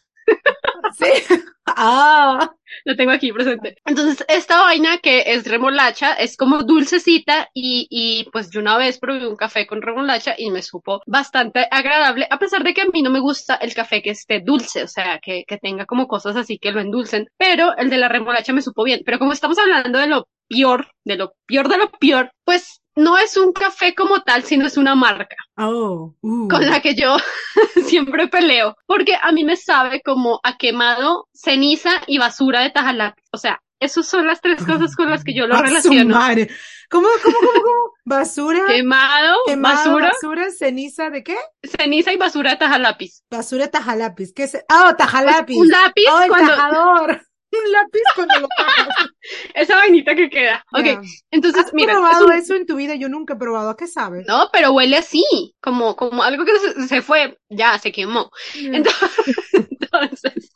Sí. 0.97 1.07
Ah. 1.67 2.51
Lo 2.85 2.95
tengo 2.95 3.13
aquí 3.13 3.33
presente. 3.33 3.77
Entonces, 3.87 4.25
esta 4.29 4.61
vaina 4.61 4.99
que 4.99 5.33
es 5.33 5.47
remolacha 5.47 6.13
es 6.13 6.37
como 6.37 6.63
dulcecita 6.63 7.49
y, 7.55 7.87
y 7.91 8.29
pues 8.33 8.51
yo 8.51 8.61
una 8.61 8.77
vez 8.77 8.99
probé 8.99 9.27
un 9.27 9.37
café 9.37 9.67
con 9.67 9.81
remolacha 9.81 10.35
y 10.37 10.51
me 10.51 10.63
supo 10.63 11.01
bastante 11.07 11.67
agradable, 11.71 12.27
a 12.31 12.39
pesar 12.39 12.65
de 12.65 12.75
que 12.75 12.83
a 12.83 12.87
mí 12.93 13.03
no 13.03 13.11
me 13.11 13.21
gusta 13.21 13.55
el 13.57 13.75
café 13.75 14.03
que 14.03 14.11
esté 14.11 14.41
dulce, 14.41 14.83
o 14.83 14.89
sea, 14.89 15.21
que, 15.21 15.45
que 15.47 15.57
tenga 15.59 15.87
como 15.87 16.07
cosas 16.07 16.37
así 16.37 16.59
que 16.59 16.73
lo 16.73 16.81
endulcen, 16.81 17.29
pero 17.39 17.77
el 17.77 17.89
de 17.91 17.99
la 17.99 18.09
remolacha 18.09 18.53
me 18.53 18.63
supo 18.63 18.85
bien. 18.85 19.01
Pero 19.05 19.19
como 19.19 19.33
estamos 19.33 19.59
hablando 19.59 19.99
de 19.99 20.09
lo 20.09 20.29
peor, 20.49 20.89
de 21.05 21.17
lo 21.17 21.33
peor 21.47 21.69
de 21.69 21.79
lo 21.79 21.91
peor, 21.91 22.31
pues 22.45 22.81
no 22.97 23.19
es 23.19 23.37
un 23.37 23.53
café 23.53 23.95
como 23.95 24.21
tal, 24.23 24.45
sino 24.45 24.67
es 24.67 24.77
una 24.77 24.95
marca. 24.95 25.37
Oh. 25.57 26.15
uh. 26.21 26.49
con 26.49 26.69
la 26.69 26.81
que 26.81 26.95
yo 26.95 27.17
siempre 27.87 28.29
peleo, 28.29 28.77
porque 28.87 29.17
a 29.21 29.33
mí 29.33 29.45
me 29.45 29.57
sabe 29.57 30.01
como 30.03 30.41
a 30.45 30.57
quemado, 30.57 31.29
ceniza 31.35 31.91
y 32.07 32.19
basura 32.19 32.61
de 32.61 32.71
tajalapis. 32.71 33.25
O 33.33 33.39
sea, 33.39 33.61
esas 33.81 34.07
son 34.07 34.27
las 34.27 34.41
tres 34.41 34.65
cosas 34.65 34.95
con 34.97 35.11
las 35.11 35.25
que 35.25 35.35
yo 35.35 35.47
lo 35.47 35.55
A 35.55 35.59
su 35.59 35.65
relaciono. 35.65 36.15
madre. 36.17 36.49
¿Cómo, 36.91 37.09
cómo, 37.23 37.37
cómo, 37.39 37.51
cómo? 37.53 37.93
Basura, 38.05 38.61
Quemado, 38.67 39.37
quemado, 39.47 39.77
basura, 39.77 40.09
basura, 40.13 40.51
ceniza, 40.51 41.11
¿de 41.11 41.25
qué? 41.25 41.37
ceniza 41.63 42.13
y 42.13 42.17
basura 42.19 42.51
de 42.53 42.57
tajalapis. 42.59 43.25
Basura 43.31 43.69
tajalápiz. 43.71 44.33
¿Qué 44.35 44.45
es? 44.45 44.57
Ah, 44.69 44.91
oh, 44.91 44.97
tajalápiz. 44.97 45.57
Un 45.57 45.69
lápiz 45.69 46.05
Oh, 46.13 46.21
el 46.21 46.29
cuando 46.29 46.55
tajador. 46.55 47.21
Un 47.65 47.73
lápiz 47.73 48.03
cuando 48.15 48.41
lo 48.41 48.49
tapas. 48.57 48.89
Esa 49.55 49.77
vainita 49.77 50.15
que 50.15 50.29
queda. 50.31 50.65
Ok, 50.73 50.85
Ya. 50.85 51.01
entonces, 51.31 51.65
¿Has 51.67 51.73
mira, 51.75 51.93
es 51.93 51.99
probado 51.99 52.27
un- 52.27 52.33
eso 52.33 52.55
en 52.55 52.67
tu 52.67 52.77
vida? 52.77 52.95
Yo 52.95 53.09
nunca 53.09 53.35
he 53.35 53.37
probado. 53.37 53.71
¿A 53.71 53.77
qué 53.77 53.87
sabe? 53.87 54.25
No, 54.27 54.49
pero 54.53 54.73
huele 54.73 54.97
así, 54.99 55.25
como, 55.61 55.97
como 55.97 56.23
algo 56.23 56.45
que 56.45 56.53
se, 56.59 56.89
se 56.89 57.03
fue, 57.03 57.39
ya 57.49 57.79
se 57.79 57.93
quemó. 57.93 58.31
Entonces, 58.55 59.11
entonces, 59.53 60.51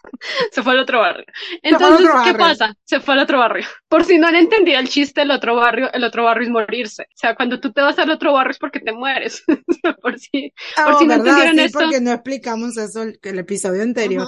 se 0.52 0.62
fue 0.62 0.72
al 0.72 0.80
otro 0.80 1.00
barrio. 1.00 1.24
Entonces, 1.62 2.06
otro 2.06 2.22
¿qué 2.24 2.34
pasa? 2.34 2.74
Se 2.84 3.00
fue 3.00 3.14
al 3.14 3.20
otro 3.20 3.38
barrio. 3.38 3.66
Por 3.88 4.04
si 4.04 4.18
no 4.18 4.26
han 4.28 4.36
entendido 4.36 4.78
el 4.78 4.88
chiste 4.88 5.20
del 5.20 5.30
otro 5.30 5.54
barrio, 5.56 5.90
el 5.92 6.04
otro 6.04 6.24
barrio 6.24 6.44
es 6.44 6.50
morirse. 6.50 7.02
O 7.04 7.06
sea, 7.16 7.34
cuando 7.34 7.60
tú 7.60 7.72
te 7.72 7.80
vas 7.80 7.98
al 7.98 8.10
otro 8.10 8.32
barrio 8.32 8.50
es 8.52 8.58
porque 8.58 8.80
te 8.80 8.92
mueres. 8.92 9.42
Por 10.02 10.18
si, 10.18 10.52
por 10.84 10.94
Oh, 10.94 10.98
si 10.98 11.06
no 11.06 11.14
entendieron 11.14 11.54
Sí, 11.56 11.60
esto. 11.60 11.78
porque 11.80 12.00
no 12.00 12.12
explicamos 12.12 12.76
eso 12.76 13.02
el, 13.02 13.18
el 13.22 13.38
episodio 13.38 13.82
anterior. 13.82 14.26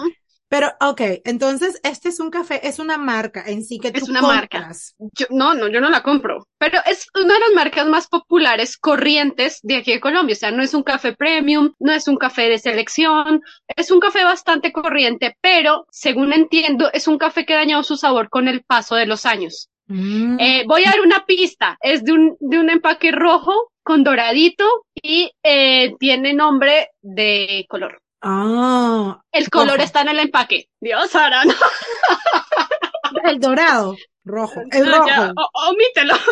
Pero, 0.50 0.73
ok, 0.80 1.00
entonces 1.25 1.78
este 1.85 2.09
es 2.09 2.19
un 2.19 2.28
café, 2.28 2.66
es 2.66 2.80
una 2.80 2.99
marca 2.99 3.45
en 3.47 3.64
sí 3.64 3.78
que 3.78 3.92
Es 3.95 4.04
tú 4.04 4.11
una 4.11 4.21
marca. 4.21 4.73
Yo, 4.99 5.26
no, 5.30 5.54
no, 5.54 5.69
yo 5.69 5.80
no 5.80 5.90
la 5.90 6.02
compro. 6.02 6.45
Pero 6.59 6.80
es 6.87 7.07
una 7.14 7.35
de 7.35 7.40
las 7.40 7.54
marcas 7.54 7.87
más 7.87 8.09
populares, 8.09 8.76
corrientes 8.76 9.61
de 9.62 9.76
aquí 9.76 9.92
de 9.92 10.00
Colombia. 10.00 10.35
O 10.35 10.37
sea, 10.37 10.50
no 10.50 10.64
es 10.64 10.75
un 10.75 10.83
café 10.83 11.14
premium, 11.14 11.73
no 11.78 11.92
es 11.92 12.09
un 12.09 12.16
café 12.16 12.49
de 12.49 12.59
selección, 12.59 13.42
es 13.76 13.92
un 13.92 14.00
café 14.00 14.25
bastante 14.25 14.73
corriente, 14.73 15.37
pero 15.40 15.87
según 15.92 16.33
entiendo, 16.33 16.90
es 16.92 17.07
un 17.07 17.16
café 17.16 17.47
que 17.47 17.54
ha 17.54 17.59
dañado 17.59 17.85
su 17.85 17.97
sabor 17.97 18.28
con 18.28 18.49
el 18.49 18.64
paso 18.64 18.97
de 18.97 19.07
los 19.07 19.26
años. 19.26 19.71
Mm. 19.87 20.40
Eh, 20.40 20.64
voy 20.66 20.83
a 20.83 20.90
dar 20.90 21.00
una 21.00 21.26
pista. 21.26 21.78
Es 21.80 22.02
de 22.02 22.11
un, 22.11 22.37
de 22.40 22.59
un 22.59 22.71
empaque 22.71 23.12
rojo 23.12 23.71
con 23.85 24.02
doradito 24.02 24.66
y 25.00 25.30
eh, 25.45 25.95
tiene 26.00 26.35
nombre 26.35 26.88
de 27.02 27.66
color. 27.69 28.02
Ah, 28.22 29.20
El 29.32 29.48
color 29.50 29.74
Rojo. 29.76 29.82
está 29.84 30.02
en 30.02 30.08
el 30.10 30.18
empaque. 30.20 30.68
Dios, 30.80 31.10
Sara, 31.10 31.44
no, 31.44 31.54
el 33.24 33.40
dorado, 33.40 33.96
rojo, 34.24 34.60
el 34.70 34.84
no, 34.86 34.96
rojo. 34.98 35.34
omítelo. 35.68 36.14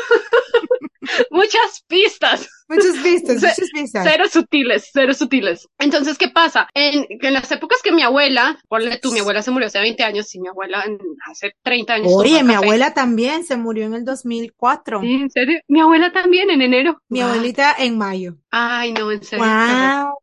Muchas 1.30 1.84
pistas. 1.86 2.48
Muchas 2.68 3.02
vistas, 3.02 3.40
Ce- 3.40 3.46
muchas 3.48 3.70
vistas. 3.72 4.06
Cero 4.06 4.24
sutiles, 4.30 4.90
cero 4.92 5.14
sutiles. 5.14 5.66
Entonces, 5.78 6.18
¿qué 6.18 6.28
pasa? 6.28 6.68
En, 6.74 7.06
en 7.08 7.32
las 7.32 7.50
épocas 7.50 7.78
que 7.82 7.92
mi 7.92 8.02
abuela, 8.02 8.58
ponle 8.68 8.98
tú, 8.98 9.10
mi 9.12 9.20
abuela 9.20 9.40
se 9.40 9.50
murió 9.50 9.68
hace 9.68 9.80
20 9.80 10.02
años 10.04 10.34
y 10.34 10.40
mi 10.40 10.48
abuela 10.48 10.82
en- 10.86 10.98
hace 11.30 11.52
30 11.62 11.94
años. 11.94 12.12
Oye, 12.14 12.42
mi 12.42 12.52
café. 12.52 12.64
abuela 12.66 12.92
también 12.92 13.44
se 13.44 13.56
murió 13.56 13.86
en 13.86 13.94
el 13.94 14.04
2004. 14.04 15.00
Sí, 15.00 15.14
¿En 15.14 15.30
serio? 15.30 15.60
Mi 15.66 15.80
abuela 15.80 16.12
también 16.12 16.50
en 16.50 16.60
enero. 16.60 17.00
Mi 17.08 17.20
Wow. 17.22 17.30
abuelita 17.30 17.74
en 17.78 17.96
mayo. 17.96 18.34
Ay, 18.50 18.92
no, 18.92 19.10
en 19.10 19.22
serio. 19.24 19.46
Wow. 19.46 20.18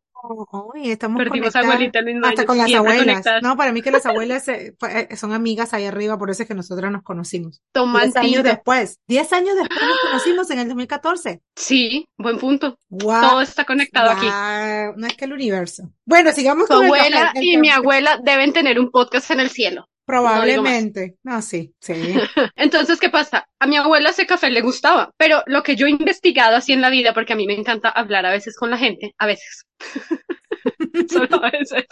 Estamos 0.76 1.18
Perdimos 1.18 1.52
conectadas 1.54 1.68
abuelita 1.70 2.00
el 2.00 2.06
mismo 2.06 2.26
hasta 2.28 2.42
año, 2.42 2.48
con 2.48 2.58
las 2.58 2.74
abuelas. 2.74 3.00
conectadas. 3.06 3.44
No, 3.44 3.58
para 3.58 3.72
mí 3.72 3.82
que 3.82 3.92
las 3.92 4.06
abuelas 4.06 4.48
eh, 4.48 4.76
fue- 4.80 5.08
eh, 5.12 5.16
son 5.16 5.34
amigas 5.34 5.74
ahí 5.74 5.86
arriba, 5.86 6.18
por 6.18 6.30
eso 6.30 6.44
es 6.44 6.48
que 6.48 6.56
nosotras 6.56 6.92
nos 6.92 7.04
conocimos. 7.04 7.62
Toman 7.72 8.04
Diez 8.12 8.16
años 8.18 8.44
después. 8.44 9.00
Diez 9.08 9.32
años 9.34 9.56
después 9.56 9.80
nos 9.82 10.00
conocimos 10.02 10.50
en 10.52 10.60
el 10.60 10.68
2014. 10.68 11.42
Sí, 11.56 12.08
buen 12.18 12.38
punto. 12.38 12.78
Wow. 12.90 13.22
Todo 13.22 13.42
está 13.42 13.66
conectado 13.66 14.12
aquí. 14.12 14.28
No 14.98 15.08
es 15.08 15.16
que 15.16 15.26
el 15.26 15.34
universo. 15.34 15.90
Bueno, 16.06 16.32
sigamos 16.32 16.68
Tu 16.68 16.74
con 16.76 16.84
el 16.86 16.94
abuela 16.94 17.22
café, 17.28 17.40
el 17.40 17.46
y 17.46 17.58
mi 17.58 17.70
abuela 17.70 18.20
deben 18.24 18.54
tener 18.54 18.80
un 18.80 18.92
podcast 18.92 19.32
en 19.32 19.40
el 19.40 19.50
cielo. 19.50 19.88
Probablemente. 20.06 21.16
No, 21.24 21.42
sí, 21.42 21.74
sí. 21.80 21.94
Entonces, 22.56 23.00
¿qué 23.00 23.10
pasa? 23.10 23.48
A 23.60 23.68
mi 23.68 23.76
abuela 23.76 24.12
ese 24.12 24.28
café 24.28 24.50
le 24.50 24.62
gustaba, 24.62 25.12
pero 25.18 25.42
lo 25.48 25.64
que 25.64 25.76
yo 25.76 25.88
he 25.88 25.92
investigado 25.92 26.56
así 26.56 26.74
en 26.74 26.82
la 26.82 26.90
vida, 26.90 27.14
porque 27.14 27.34
a 27.34 27.36
mí 27.36 27.48
me 27.48 27.56
encanta 27.56 27.90
hablar 27.90 28.26
a 28.26 28.32
veces 28.32 28.56
con 28.58 28.70
la 28.70 28.78
gente, 28.78 29.14
a 29.18 29.26
veces, 29.26 29.66
solo 31.10 31.44
a 31.44 31.50
veces, 31.50 31.86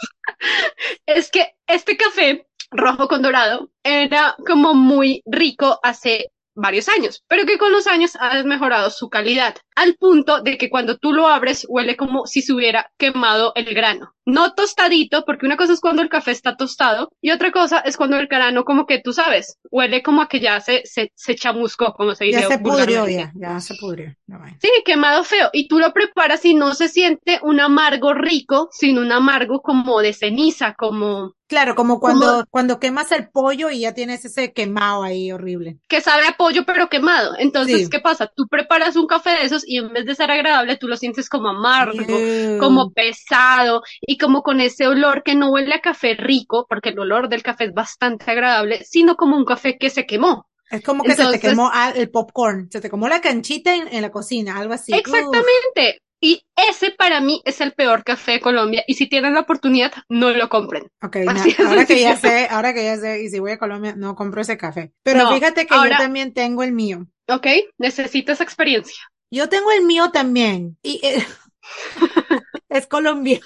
es 1.06 1.30
que 1.30 1.54
este 1.66 1.96
café 1.96 2.46
rojo 2.70 3.08
con 3.08 3.22
dorado 3.22 3.70
era 3.82 4.36
como 4.46 4.74
muy 4.74 5.22
rico 5.26 5.78
hace 5.82 6.30
varios 6.54 6.88
años, 6.88 7.24
pero 7.28 7.46
que 7.46 7.58
con 7.58 7.72
los 7.72 7.86
años 7.86 8.16
ha 8.20 8.36
desmejorado 8.36 8.90
su 8.90 9.08
calidad, 9.08 9.56
al 9.74 9.94
punto 9.96 10.40
de 10.40 10.56
que 10.56 10.70
cuando 10.70 10.96
tú 10.96 11.12
lo 11.12 11.28
abres 11.28 11.66
huele 11.68 11.96
como 11.96 12.26
si 12.26 12.42
se 12.42 12.52
hubiera 12.52 12.90
quemado 12.98 13.52
el 13.54 13.74
grano. 13.74 14.14
No 14.24 14.54
tostadito, 14.54 15.24
porque 15.24 15.46
una 15.46 15.56
cosa 15.56 15.74
es 15.74 15.80
cuando 15.80 16.02
el 16.02 16.08
café 16.08 16.30
está 16.30 16.56
tostado 16.56 17.10
y 17.20 17.30
otra 17.30 17.52
cosa 17.52 17.80
es 17.80 17.96
cuando 17.96 18.18
el 18.18 18.26
grano 18.26 18.64
como 18.64 18.86
que 18.86 19.00
tú 19.00 19.12
sabes, 19.12 19.58
huele 19.74 20.02
como 20.02 20.22
a 20.22 20.28
que 20.28 20.38
ya 20.38 20.60
se, 20.60 20.82
se, 20.84 21.10
se 21.16 21.34
chamuscó, 21.34 21.92
como 21.94 22.14
se 22.14 22.26
dice 22.26 22.40
Ya 22.42 22.46
se 22.48 22.58
pudrió, 22.60 23.08
ya, 23.08 23.32
ya 23.34 23.58
se 23.60 23.74
pudrió. 23.74 24.14
No, 24.26 24.38
bueno. 24.38 24.56
Sí, 24.62 24.70
quemado 24.84 25.24
feo. 25.24 25.50
Y 25.52 25.66
tú 25.66 25.78
lo 25.80 25.92
preparas 25.92 26.44
y 26.44 26.54
no 26.54 26.74
se 26.74 26.88
siente 26.88 27.40
un 27.42 27.60
amargo 27.60 28.14
rico, 28.14 28.68
sino 28.70 29.00
un 29.00 29.10
amargo 29.12 29.60
como 29.62 30.00
de 30.00 30.12
ceniza, 30.12 30.74
como 30.74 31.32
Claro, 31.46 31.74
como 31.74 32.00
cuando, 32.00 32.46
cuando 32.50 32.80
quemas 32.80 33.12
el 33.12 33.28
pollo 33.28 33.68
y 33.70 33.80
ya 33.80 33.92
tienes 33.92 34.24
ese 34.24 34.52
quemado 34.54 35.02
ahí 35.02 35.30
horrible. 35.30 35.76
que 35.88 36.00
sabe 36.00 36.26
a 36.26 36.32
pollo 36.38 36.64
pero 36.64 36.88
quemado. 36.88 37.34
Entonces, 37.38 37.82
Sí. 37.84 37.90
¿qué 37.90 38.00
pasa? 38.00 38.30
Tú 38.34 38.46
preparas 38.48 38.96
un 38.96 39.06
café 39.06 39.30
de 39.30 39.42
esos 39.44 39.62
y 39.68 39.76
en 39.78 39.92
vez 39.92 40.06
de 40.06 40.14
ser 40.14 40.30
agradable, 40.30 40.76
tú 40.76 40.88
lo 40.88 40.96
sientes 40.96 41.28
como 41.28 41.48
amargo, 41.48 41.98
Ew. 42.08 42.58
como 42.58 42.92
pesado 42.92 43.82
y 44.00 44.16
como 44.16 44.42
con 44.42 44.60
ese 44.62 44.86
olor 44.86 45.22
que 45.22 45.34
no 45.34 45.50
huele 45.50 45.74
a 45.74 45.80
café 45.80 46.14
rico, 46.14 46.66
porque 46.68 46.88
el 46.90 46.98
olor 46.98 47.28
del 47.28 47.42
café 47.42 47.64
es 47.64 47.74
bastante 47.74 48.30
agradable, 48.30 48.82
sino 48.84 49.16
como 49.16 49.36
un 49.36 49.44
café 49.44 49.63
que 49.78 49.90
se 49.90 50.06
quemó. 50.06 50.46
Es 50.70 50.82
como 50.82 51.04
que 51.04 51.14
se 51.14 51.26
te 51.26 51.40
quemó 51.40 51.70
ah, 51.72 51.92
el 51.94 52.10
popcorn, 52.10 52.68
se 52.70 52.80
te 52.80 52.90
quemó 52.90 53.08
la 53.08 53.20
canchita 53.20 53.74
en, 53.74 53.88
en 53.88 54.02
la 54.02 54.10
cocina, 54.10 54.58
algo 54.58 54.74
así. 54.74 54.92
Uf. 54.92 54.98
Exactamente. 55.00 56.00
Y 56.20 56.42
ese 56.56 56.90
para 56.90 57.20
mí 57.20 57.42
es 57.44 57.60
el 57.60 57.74
peor 57.74 58.02
café 58.02 58.32
de 58.32 58.40
Colombia. 58.40 58.82
Y 58.86 58.94
si 58.94 59.06
tienen 59.06 59.34
la 59.34 59.40
oportunidad, 59.40 59.92
no 60.08 60.30
lo 60.30 60.48
compren. 60.48 60.84
Ok, 61.02 61.16
es 61.46 61.60
ahora 61.60 61.84
que 61.84 62.00
ya 62.00 62.16
sé, 62.16 62.48
ahora 62.50 62.72
que 62.72 62.82
ya 62.82 62.96
sé, 62.96 63.22
y 63.22 63.28
si 63.28 63.40
voy 63.40 63.52
a 63.52 63.58
Colombia, 63.58 63.94
no 63.94 64.14
compro 64.14 64.40
ese 64.40 64.56
café. 64.56 64.92
Pero 65.02 65.24
No, 65.24 65.34
fíjate 65.34 65.66
que 65.66 65.74
ahora- 65.74 65.98
yo 65.98 66.04
también 66.04 66.32
tengo 66.32 66.62
el 66.62 66.72
mío. 66.72 67.06
¿Ok? 67.28 67.46
Necesito 67.78 68.32
esa 68.32 68.42
experiencia. 68.42 68.96
Yo 69.30 69.48
tengo 69.50 69.70
el 69.72 69.84
mío 69.84 70.10
también. 70.12 70.78
Y 70.82 71.00
eh, 71.02 71.16
es 72.68 72.86
colombiano. 72.86 73.44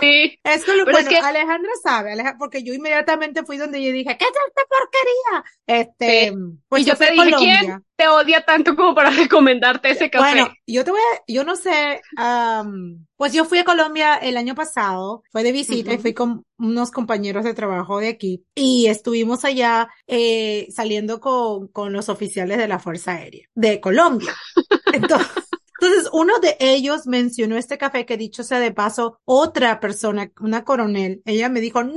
Sí. 0.00 0.38
Es 0.44 0.64
colo- 0.64 0.84
Pero 0.84 0.98
es 0.98 1.08
que- 1.08 1.16
Alejandra 1.18 1.70
sabe, 1.82 2.12
Aleja- 2.12 2.36
porque 2.38 2.62
yo 2.62 2.72
inmediatamente 2.74 3.44
fui 3.44 3.56
donde 3.56 3.82
yo 3.82 3.92
dije, 3.92 4.16
¿qué 4.16 4.24
es 4.24 4.30
esta 4.48 4.62
porquería? 4.68 5.44
Este, 5.66 6.32
pues 6.68 6.82
y 6.82 6.84
yo 6.86 6.96
fui 6.96 7.06
te 7.06 7.12
dije, 7.12 7.24
Colombia. 7.24 7.58
¿quién 7.60 7.84
te 7.96 8.08
odia 8.08 8.44
tanto 8.44 8.76
como 8.76 8.94
para 8.94 9.10
recomendarte 9.10 9.90
ese 9.90 10.10
café? 10.10 10.32
Bueno, 10.34 10.52
yo 10.66 10.84
te 10.84 10.90
voy 10.92 11.00
a, 11.00 11.22
yo 11.26 11.44
no 11.44 11.56
sé, 11.56 12.00
am, 12.16 13.06
pues 13.16 13.32
yo 13.32 13.44
fui 13.44 13.58
a 13.58 13.64
Colombia 13.64 14.16
el 14.16 14.36
año 14.36 14.54
pasado, 14.54 15.22
fue 15.32 15.42
de 15.42 15.52
visita 15.52 15.90
y 15.90 15.94
Ujú. 15.94 16.02
fui 16.02 16.14
con 16.14 16.44
unos 16.58 16.90
compañeros 16.90 17.44
de 17.44 17.54
trabajo 17.54 17.98
de 18.00 18.08
aquí 18.08 18.44
y 18.54 18.86
estuvimos 18.86 19.44
allá 19.44 19.88
eh, 20.06 20.66
saliendo 20.70 21.20
con, 21.20 21.68
con 21.68 21.92
los 21.92 22.08
oficiales 22.08 22.58
de 22.58 22.68
la 22.68 22.78
Fuerza 22.78 23.12
Aérea 23.14 23.46
de 23.54 23.80
Colombia. 23.80 24.32
Entonces, 24.92 25.44
entonces, 25.80 26.08
uno 26.12 26.38
de 26.40 26.56
ellos 26.60 27.06
mencionó 27.06 27.56
este 27.56 27.78
café 27.78 28.04
que 28.04 28.16
dicho 28.16 28.42
sea 28.42 28.58
de 28.60 28.72
paso, 28.72 29.20
otra 29.24 29.80
persona, 29.80 30.30
una 30.40 30.64
coronel, 30.64 31.22
ella 31.24 31.48
me 31.48 31.60
dijo, 31.60 31.84
no, 31.84 31.92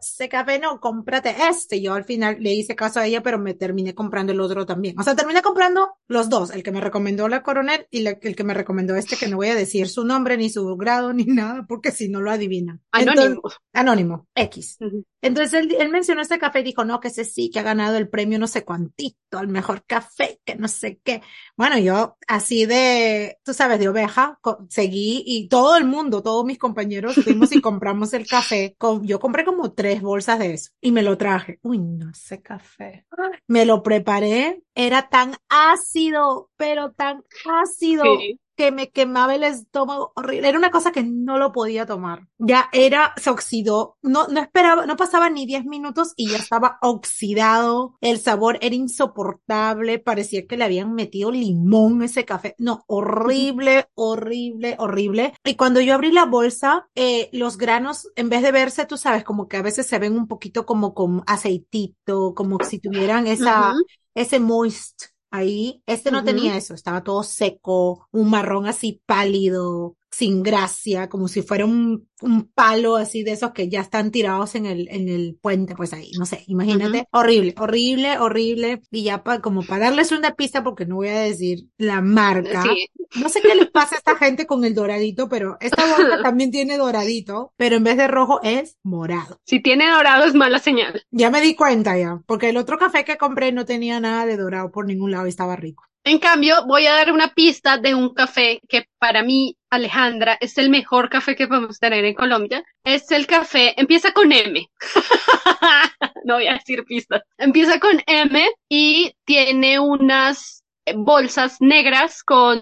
ese 0.00 0.28
café 0.28 0.58
no, 0.58 0.80
cómprate 0.80 1.34
este. 1.50 1.80
Yo 1.82 1.94
al 1.94 2.04
final 2.04 2.36
le 2.40 2.52
hice 2.52 2.76
caso 2.76 3.00
a 3.00 3.06
ella, 3.06 3.22
pero 3.22 3.38
me 3.38 3.54
terminé 3.54 3.94
comprando 3.94 4.32
el 4.32 4.40
otro 4.40 4.66
también. 4.66 4.98
O 4.98 5.02
sea, 5.02 5.16
terminé 5.16 5.42
comprando 5.42 5.94
los 6.06 6.28
dos, 6.28 6.50
el 6.50 6.62
que 6.62 6.70
me 6.72 6.80
recomendó 6.80 7.28
la 7.28 7.42
coronel 7.42 7.86
y 7.90 8.00
la- 8.00 8.18
el 8.22 8.36
que 8.36 8.44
me 8.44 8.54
recomendó 8.54 8.94
este, 8.96 9.16
que 9.16 9.28
no 9.28 9.36
voy 9.36 9.48
a 9.48 9.54
decir 9.54 9.88
su 9.88 10.04
nombre, 10.04 10.36
ni 10.36 10.50
su 10.50 10.76
grado, 10.76 11.12
ni 11.12 11.24
nada, 11.24 11.64
porque 11.68 11.90
si 11.90 12.08
no 12.08 12.20
lo 12.20 12.30
adivinan. 12.30 12.80
Entonces- 12.92 13.24
Anónimo. 13.24 13.42
anónimo, 13.72 14.26
X. 14.34 14.78
Entonces 15.22 15.54
él, 15.54 15.74
él 15.78 15.88
mencionó 15.90 16.20
este 16.20 16.38
café 16.38 16.60
y 16.60 16.64
dijo, 16.64 16.84
no, 16.84 17.00
que 17.00 17.08
ese 17.08 17.24
sí, 17.24 17.50
que 17.50 17.58
ha 17.58 17.62
ganado 17.62 17.96
el 17.96 18.08
premio 18.08 18.38
no 18.38 18.46
sé 18.46 18.62
cuantito, 18.64 19.40
el 19.40 19.48
mejor 19.48 19.82
café, 19.86 20.38
que 20.44 20.54
no 20.54 20.68
sé 20.68 21.00
qué. 21.02 21.22
Bueno, 21.56 21.78
yo 21.78 22.16
así 22.28 22.66
de, 22.66 23.23
tú 23.42 23.54
sabes, 23.54 23.78
de 23.78 23.88
oveja, 23.88 24.38
seguí 24.68 25.22
y 25.26 25.48
todo 25.48 25.76
el 25.76 25.84
mundo, 25.84 26.22
todos 26.22 26.44
mis 26.44 26.58
compañeros 26.58 27.16
fuimos 27.16 27.52
y 27.52 27.60
compramos 27.62 28.12
el 28.12 28.26
café. 28.26 28.74
Con, 28.78 29.06
yo 29.06 29.20
compré 29.20 29.44
como 29.44 29.72
tres 29.72 30.02
bolsas 30.02 30.38
de 30.38 30.54
eso 30.54 30.70
y 30.80 30.92
me 30.92 31.02
lo 31.02 31.16
traje. 31.18 31.58
Uy, 31.62 31.78
no 31.78 32.12
sé 32.14 32.40
café. 32.42 33.06
Me 33.46 33.64
lo 33.64 33.82
preparé, 33.82 34.62
era 34.74 35.08
tan 35.08 35.34
ácido, 35.48 36.50
pero 36.56 36.92
tan 36.92 37.22
ácido 37.44 38.04
Sí. 38.18 38.38
Que 38.56 38.72
me 38.72 38.90
quemaba 38.90 39.34
el 39.34 39.44
estómago 39.44 40.12
horrible. 40.14 40.48
Era 40.48 40.58
una 40.58 40.70
cosa 40.70 40.92
que 40.92 41.02
no 41.02 41.38
lo 41.38 41.52
podía 41.52 41.86
tomar. 41.86 42.28
Ya 42.38 42.68
era, 42.72 43.14
se 43.16 43.30
oxidó. 43.30 43.96
No, 44.02 44.28
no 44.28 44.40
esperaba, 44.40 44.86
no 44.86 44.96
pasaba 44.96 45.30
ni 45.30 45.46
10 45.46 45.64
minutos 45.64 46.12
y 46.16 46.30
ya 46.30 46.36
estaba 46.36 46.78
oxidado. 46.82 47.96
El 48.00 48.18
sabor 48.18 48.58
era 48.60 48.74
insoportable. 48.74 49.98
Parecía 49.98 50.46
que 50.46 50.56
le 50.56 50.64
habían 50.64 50.94
metido 50.94 51.30
limón 51.30 52.02
a 52.02 52.06
ese 52.06 52.24
café. 52.24 52.54
No, 52.58 52.84
horrible, 52.86 53.88
horrible, 53.94 54.76
horrible. 54.78 55.34
Y 55.44 55.56
cuando 55.56 55.80
yo 55.80 55.94
abrí 55.94 56.12
la 56.12 56.26
bolsa, 56.26 56.88
eh, 56.94 57.28
los 57.32 57.58
granos, 57.58 58.10
en 58.16 58.28
vez 58.28 58.42
de 58.42 58.52
verse, 58.52 58.86
tú 58.86 58.96
sabes, 58.96 59.24
como 59.24 59.48
que 59.48 59.56
a 59.56 59.62
veces 59.62 59.86
se 59.86 59.98
ven 59.98 60.16
un 60.16 60.28
poquito 60.28 60.66
como 60.66 60.94
con 60.94 61.22
aceitito, 61.26 62.34
como 62.34 62.58
si 62.64 62.78
tuvieran 62.78 63.26
esa, 63.26 63.72
ese 64.14 64.40
moist 64.40 65.13
ahí. 65.34 65.82
Este 65.86 66.10
no 66.10 66.24
tenía 66.24 66.56
eso, 66.56 66.74
estaba 66.74 67.02
todo 67.02 67.22
seco, 67.22 68.08
un 68.12 68.30
marrón 68.30 68.66
así 68.66 69.02
pálido. 69.06 69.96
Sin 70.16 70.42
gracia, 70.42 71.08
como 71.08 71.26
si 71.28 71.42
fuera 71.42 71.64
un, 71.64 72.08
un 72.22 72.48
palo 72.52 72.96
así 72.96 73.22
de 73.24 73.32
esos 73.32 73.52
que 73.52 73.68
ya 73.68 73.80
están 73.80 74.10
tirados 74.10 74.54
en 74.54 74.66
el, 74.66 74.88
en 74.90 75.08
el 75.08 75.36
puente, 75.40 75.74
pues 75.74 75.92
ahí, 75.92 76.10
no 76.18 76.24
sé, 76.26 76.44
imagínate, 76.46 77.06
horrible, 77.10 77.54
horrible, 77.58 78.18
horrible, 78.18 78.80
y 78.92 79.02
ya 79.02 79.24
pa, 79.24 79.40
como 79.40 79.62
para 79.64 79.86
darles 79.86 80.12
una 80.12 80.34
pista, 80.34 80.62
porque 80.62 80.86
no 80.86 80.96
voy 80.96 81.08
a 81.08 81.18
decir 81.20 81.64
la 81.78 82.00
marca, 82.00 82.62
Sí. 82.62 82.86
no 83.20 83.28
sé 83.28 83.40
qué 83.42 83.54
les 83.56 83.70
pasa 83.70 83.96
a 83.96 83.98
esta 83.98 84.16
gente 84.16 84.46
con 84.46 84.64
el 84.64 84.74
doradito, 84.74 85.28
pero 85.28 85.56
esta 85.60 85.84
bolsa 85.84 86.22
también 86.22 86.50
tiene 86.52 86.78
doradito, 86.78 87.52
pero 87.56 87.76
en 87.76 87.84
vez 87.84 87.96
de 87.96 88.06
rojo 88.06 88.40
es 88.42 88.76
morado. 88.84 89.40
Si 89.44 89.60
tiene 89.60 89.90
dorado 89.90 90.24
es 90.24 90.34
mala 90.34 90.60
señal. 90.60 91.02
Ya 91.10 91.30
me 91.30 91.40
di 91.40 91.56
cuenta 91.56 91.98
ya, 91.98 92.20
porque 92.26 92.50
el 92.50 92.56
otro 92.56 92.78
café 92.78 93.04
que 93.04 93.16
compré 93.16 93.50
no 93.52 93.64
tenía 93.64 93.98
nada 93.98 94.26
de 94.26 94.36
dorado 94.36 94.70
por 94.70 94.86
ningún 94.86 95.10
lado 95.10 95.26
y 95.26 95.30
estaba 95.30 95.56
rico. 95.56 95.84
En 96.06 96.18
cambio, 96.18 96.66
voy 96.66 96.86
a 96.86 96.92
dar 96.92 97.10
una 97.12 97.32
pista 97.32 97.78
de 97.78 97.94
un 97.94 98.12
café 98.12 98.60
que 98.68 98.84
para 98.98 99.22
mí, 99.22 99.56
Alejandra, 99.74 100.38
es 100.40 100.58
el 100.58 100.70
mejor 100.70 101.08
café 101.10 101.36
que 101.36 101.48
podemos 101.48 101.78
tener 101.78 102.04
en 102.04 102.14
Colombia. 102.14 102.64
Es 102.84 103.10
el 103.10 103.26
café, 103.26 103.78
empieza 103.80 104.12
con 104.12 104.32
M. 104.32 104.70
no 106.24 106.34
voy 106.34 106.46
a 106.46 106.54
decir 106.54 106.84
pistas. 106.84 107.22
Empieza 107.38 107.80
con 107.80 108.00
M 108.06 108.48
y 108.68 109.14
tiene 109.24 109.80
unas 109.80 110.64
bolsas 110.94 111.56
negras 111.60 112.22
con 112.22 112.60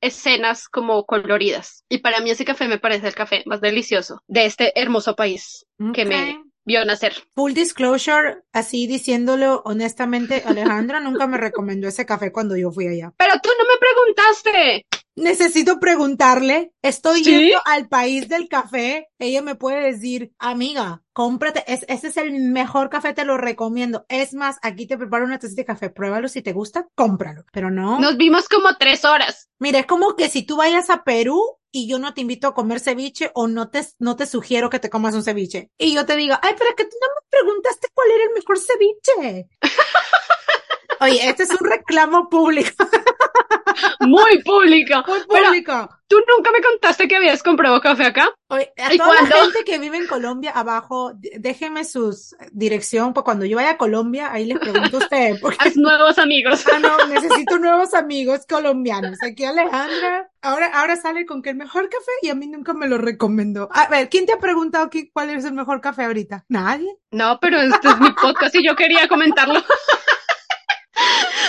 escenas 0.00 0.68
como 0.68 1.04
coloridas. 1.04 1.84
Y 1.88 1.98
para 1.98 2.20
mí 2.20 2.30
ese 2.30 2.44
café 2.44 2.68
me 2.68 2.78
parece 2.78 3.08
el 3.08 3.14
café 3.14 3.42
más 3.46 3.60
delicioso 3.60 4.22
de 4.26 4.46
este 4.46 4.78
hermoso 4.80 5.14
país 5.14 5.66
que 5.92 6.04
me 6.04 6.42
vio 6.64 6.84
nacer. 6.84 7.14
Full 7.34 7.52
disclosure, 7.52 8.38
así 8.52 8.86
diciéndolo 8.86 9.62
honestamente, 9.64 10.42
Alejandra 10.46 11.00
nunca 11.00 11.26
me 11.26 11.36
recomendó 11.36 11.88
ese 11.88 12.06
café 12.06 12.32
cuando 12.32 12.56
yo 12.56 12.70
fui 12.70 12.88
allá. 12.88 13.12
Pero 13.16 13.34
tú 13.42 13.50
no 13.58 13.64
me 13.64 13.78
preguntaste. 13.78 14.86
Necesito 15.16 15.78
preguntarle, 15.78 16.72
estoy 16.82 17.22
¿Sí? 17.22 17.30
yendo 17.30 17.60
al 17.66 17.88
país 17.88 18.28
del 18.28 18.48
café, 18.48 19.08
ella 19.20 19.42
me 19.42 19.54
puede 19.54 19.92
decir, 19.92 20.32
amiga, 20.38 21.02
cómprate, 21.12 21.62
es, 21.72 21.84
ese 21.88 22.08
es 22.08 22.16
el 22.16 22.32
mejor 22.32 22.90
café, 22.90 23.12
te 23.12 23.24
lo 23.24 23.36
recomiendo. 23.36 24.04
Es 24.08 24.34
más, 24.34 24.56
aquí 24.62 24.86
te 24.88 24.98
preparo 24.98 25.24
una 25.24 25.38
tacita 25.38 25.62
de 25.62 25.66
café, 25.66 25.90
pruébalo, 25.90 26.26
si 26.28 26.42
te 26.42 26.52
gusta, 26.52 26.88
cómpralo. 26.96 27.44
Pero 27.52 27.70
no, 27.70 28.00
Nos 28.00 28.16
vimos 28.16 28.48
como 28.48 28.76
tres 28.76 29.04
horas. 29.04 29.48
mira, 29.60 29.78
es 29.78 29.86
como 29.86 30.16
que 30.16 30.28
si 30.28 30.42
tú 30.42 30.56
vayas 30.56 30.90
a 30.90 31.04
Perú 31.04 31.40
y 31.70 31.88
yo 31.88 31.98
no 32.00 32.12
te 32.14 32.20
invito 32.20 32.48
a 32.48 32.54
comer 32.54 32.80
ceviche 32.80 33.30
o 33.34 33.46
no 33.46 33.68
te, 33.70 33.86
no 34.00 34.16
te 34.16 34.26
sugiero 34.26 34.68
que 34.68 34.80
te 34.80 34.90
comas 34.90 35.14
un 35.14 35.22
ceviche. 35.22 35.70
Y 35.78 35.94
yo 35.94 36.06
te 36.06 36.16
digo, 36.16 36.34
ay, 36.42 36.54
pero 36.58 36.74
que 36.76 36.84
tú 36.84 36.96
no 37.00 37.06
me 37.08 37.28
preguntaste 37.30 37.86
cuál 37.94 38.10
era 38.10 38.24
el 38.24 38.30
mejor 38.34 38.58
ceviche. 38.58 39.48
Oye, 41.00 41.28
este 41.28 41.42
es 41.44 41.50
un 41.50 41.68
reclamo 41.68 42.28
público, 42.28 42.70
Muy 44.00 44.42
público. 44.42 45.02
muy 45.06 45.18
Pero 45.30 45.46
público. 45.46 45.88
tú 46.08 46.16
nunca 46.36 46.50
me 46.52 46.60
contaste 46.62 47.08
que 47.08 47.16
habías 47.16 47.42
comprado 47.42 47.80
café 47.80 48.04
acá. 48.06 48.28
Oye, 48.48 48.72
a 48.76 48.92
¿Y 48.94 48.98
toda 48.98 49.14
la 49.14 49.18
cuándo? 49.28 49.36
gente 49.36 49.64
que 49.64 49.78
vive 49.78 49.96
en 49.96 50.06
Colombia, 50.06 50.52
abajo, 50.54 51.12
déjenme 51.38 51.84
sus 51.84 52.36
dirección, 52.52 53.12
pues 53.14 53.24
cuando 53.24 53.44
yo 53.46 53.56
vaya 53.56 53.70
a 53.70 53.76
Colombia, 53.78 54.30
ahí 54.32 54.44
les 54.44 54.58
pregunto 54.58 54.98
a 54.98 55.00
ustedes, 55.00 55.40
porque 55.42 55.56
Haz 55.60 55.76
nuevos 55.76 56.18
amigos. 56.18 56.64
ah, 56.72 56.78
no, 56.78 57.06
necesito 57.06 57.58
nuevos 57.58 57.94
amigos 57.94 58.40
colombianos. 58.48 59.18
Aquí 59.22 59.44
Alejandra, 59.44 60.30
ahora, 60.42 60.66
ahora 60.74 60.96
sale 60.96 61.26
con 61.26 61.42
que 61.42 61.50
el 61.50 61.56
mejor 61.56 61.88
café 61.88 62.12
y 62.22 62.28
a 62.28 62.34
mí 62.34 62.46
nunca 62.46 62.74
me 62.74 62.86
lo 62.86 62.98
recomendó. 62.98 63.68
A 63.72 63.88
ver, 63.88 64.08
¿quién 64.08 64.26
te 64.26 64.34
ha 64.34 64.38
preguntado 64.38 64.90
qué- 64.90 65.10
cuál 65.12 65.30
es 65.30 65.44
el 65.44 65.54
mejor 65.54 65.80
café 65.80 66.04
ahorita? 66.04 66.44
Nadie. 66.48 66.94
No, 67.10 67.38
pero 67.40 67.60
este 67.60 67.88
es 67.88 67.98
mi 67.98 68.10
podcast 68.12 68.54
y 68.54 68.64
yo 68.66 68.76
quería 68.76 69.08
comentarlo. 69.08 69.54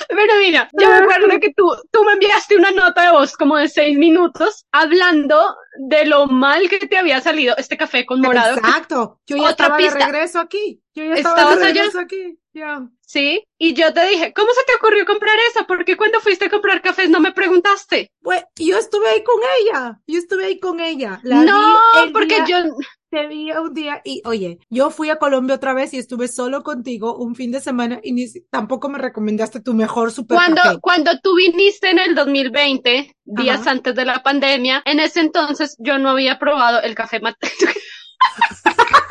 Pero 0.08 0.34
mira, 0.40 0.70
yo 0.74 0.88
me 0.90 0.96
acuerdo 0.96 1.40
que 1.40 1.54
tú, 1.56 1.66
tú 1.92 2.04
me 2.04 2.14
enviaste 2.14 2.56
una 2.58 2.72
nota 2.72 3.04
de 3.04 3.12
voz 3.12 3.36
como 3.38 3.58
de 3.58 3.68
seis 3.70 3.98
minutos 3.98 4.66
hablando 4.72 5.56
de 5.88 6.06
lo 6.06 6.28
mal 6.28 6.70
que 6.70 6.80
te 6.80 6.98
había 6.98 7.22
salido 7.22 7.56
este 7.58 7.78
café 7.78 8.06
con 8.06 8.22
morado. 8.22 8.58
Exacto. 8.58 9.20
Yo 9.28 9.36
ya 9.38 9.44
Otra 9.44 9.52
estaba 9.52 9.78
pista. 9.78 9.98
de 10.00 10.06
regreso 10.06 10.40
aquí. 10.40 10.82
Yo 10.94 11.04
ya 11.04 11.14
estaba 11.16 11.36
¿Estabas 11.38 11.60
de 11.60 11.66
allá? 11.66 11.74
regreso 11.82 12.00
aquí. 12.00 12.40
Ya. 12.54 12.88
Sí, 13.02 13.44
y 13.60 13.74
yo 13.74 13.94
te 13.94 14.06
dije, 14.08 14.32
¿cómo 14.34 14.48
se 14.54 14.64
te 14.64 14.76
ocurrió 14.76 15.06
comprar 15.06 15.36
esa? 15.52 15.68
Porque 15.68 15.98
cuando 15.98 16.22
fuiste 16.22 16.46
a 16.46 16.50
comprar 16.50 16.82
cafés 16.82 17.10
no 17.10 17.20
me 17.20 17.34
preguntaste. 17.34 18.12
Pues 18.22 18.44
yo 18.56 18.78
estuve 18.78 19.10
ahí 19.10 19.24
con 19.24 19.40
ella. 19.60 20.00
Yo 20.08 20.20
estuve 20.20 20.46
ahí 20.46 20.60
con 20.60 20.80
ella. 20.80 21.20
La 21.24 21.44
no, 21.44 21.78
porque 22.14 22.42
día- 22.44 22.64
yo, 22.64 22.76
te 23.16 23.28
vi 23.28 23.50
un 23.52 23.74
día 23.74 24.02
y, 24.04 24.22
oye, 24.26 24.60
yo 24.70 24.90
fui 24.90 25.10
a 25.10 25.16
Colombia 25.18 25.56
otra 25.56 25.74
vez 25.74 25.94
y 25.94 25.98
estuve 26.00 26.28
solo 26.28 26.64
contigo 26.64 27.16
un 27.16 27.34
fin 27.34 27.50
de 27.50 27.62
semana 27.62 28.02
y 28.04 28.12
ni, 28.12 28.26
tampoco 28.50 28.90
me 28.90 28.98
recomendaste 28.98 29.62
tu 29.62 29.74
mejor 29.74 30.12
super 30.12 30.36
Cuando, 30.36 30.62
café. 30.62 30.80
cuando 30.82 31.12
tú 31.24 31.34
viniste 31.38 31.92
en 31.92 32.00
el 32.00 32.14
2020, 32.14 33.16
días 33.24 33.62
Ajá. 33.62 33.72
antes 33.72 33.96
de 33.96 34.04
la 34.04 34.22
pandemia, 34.22 34.82
en 34.84 35.00
ese 35.00 35.22
entonces 35.22 35.78
yo 35.80 35.98
no 35.98 36.10
había 36.10 36.38
probado 36.40 36.82
el 36.82 36.94
café 36.94 37.22
mat- 37.22 37.38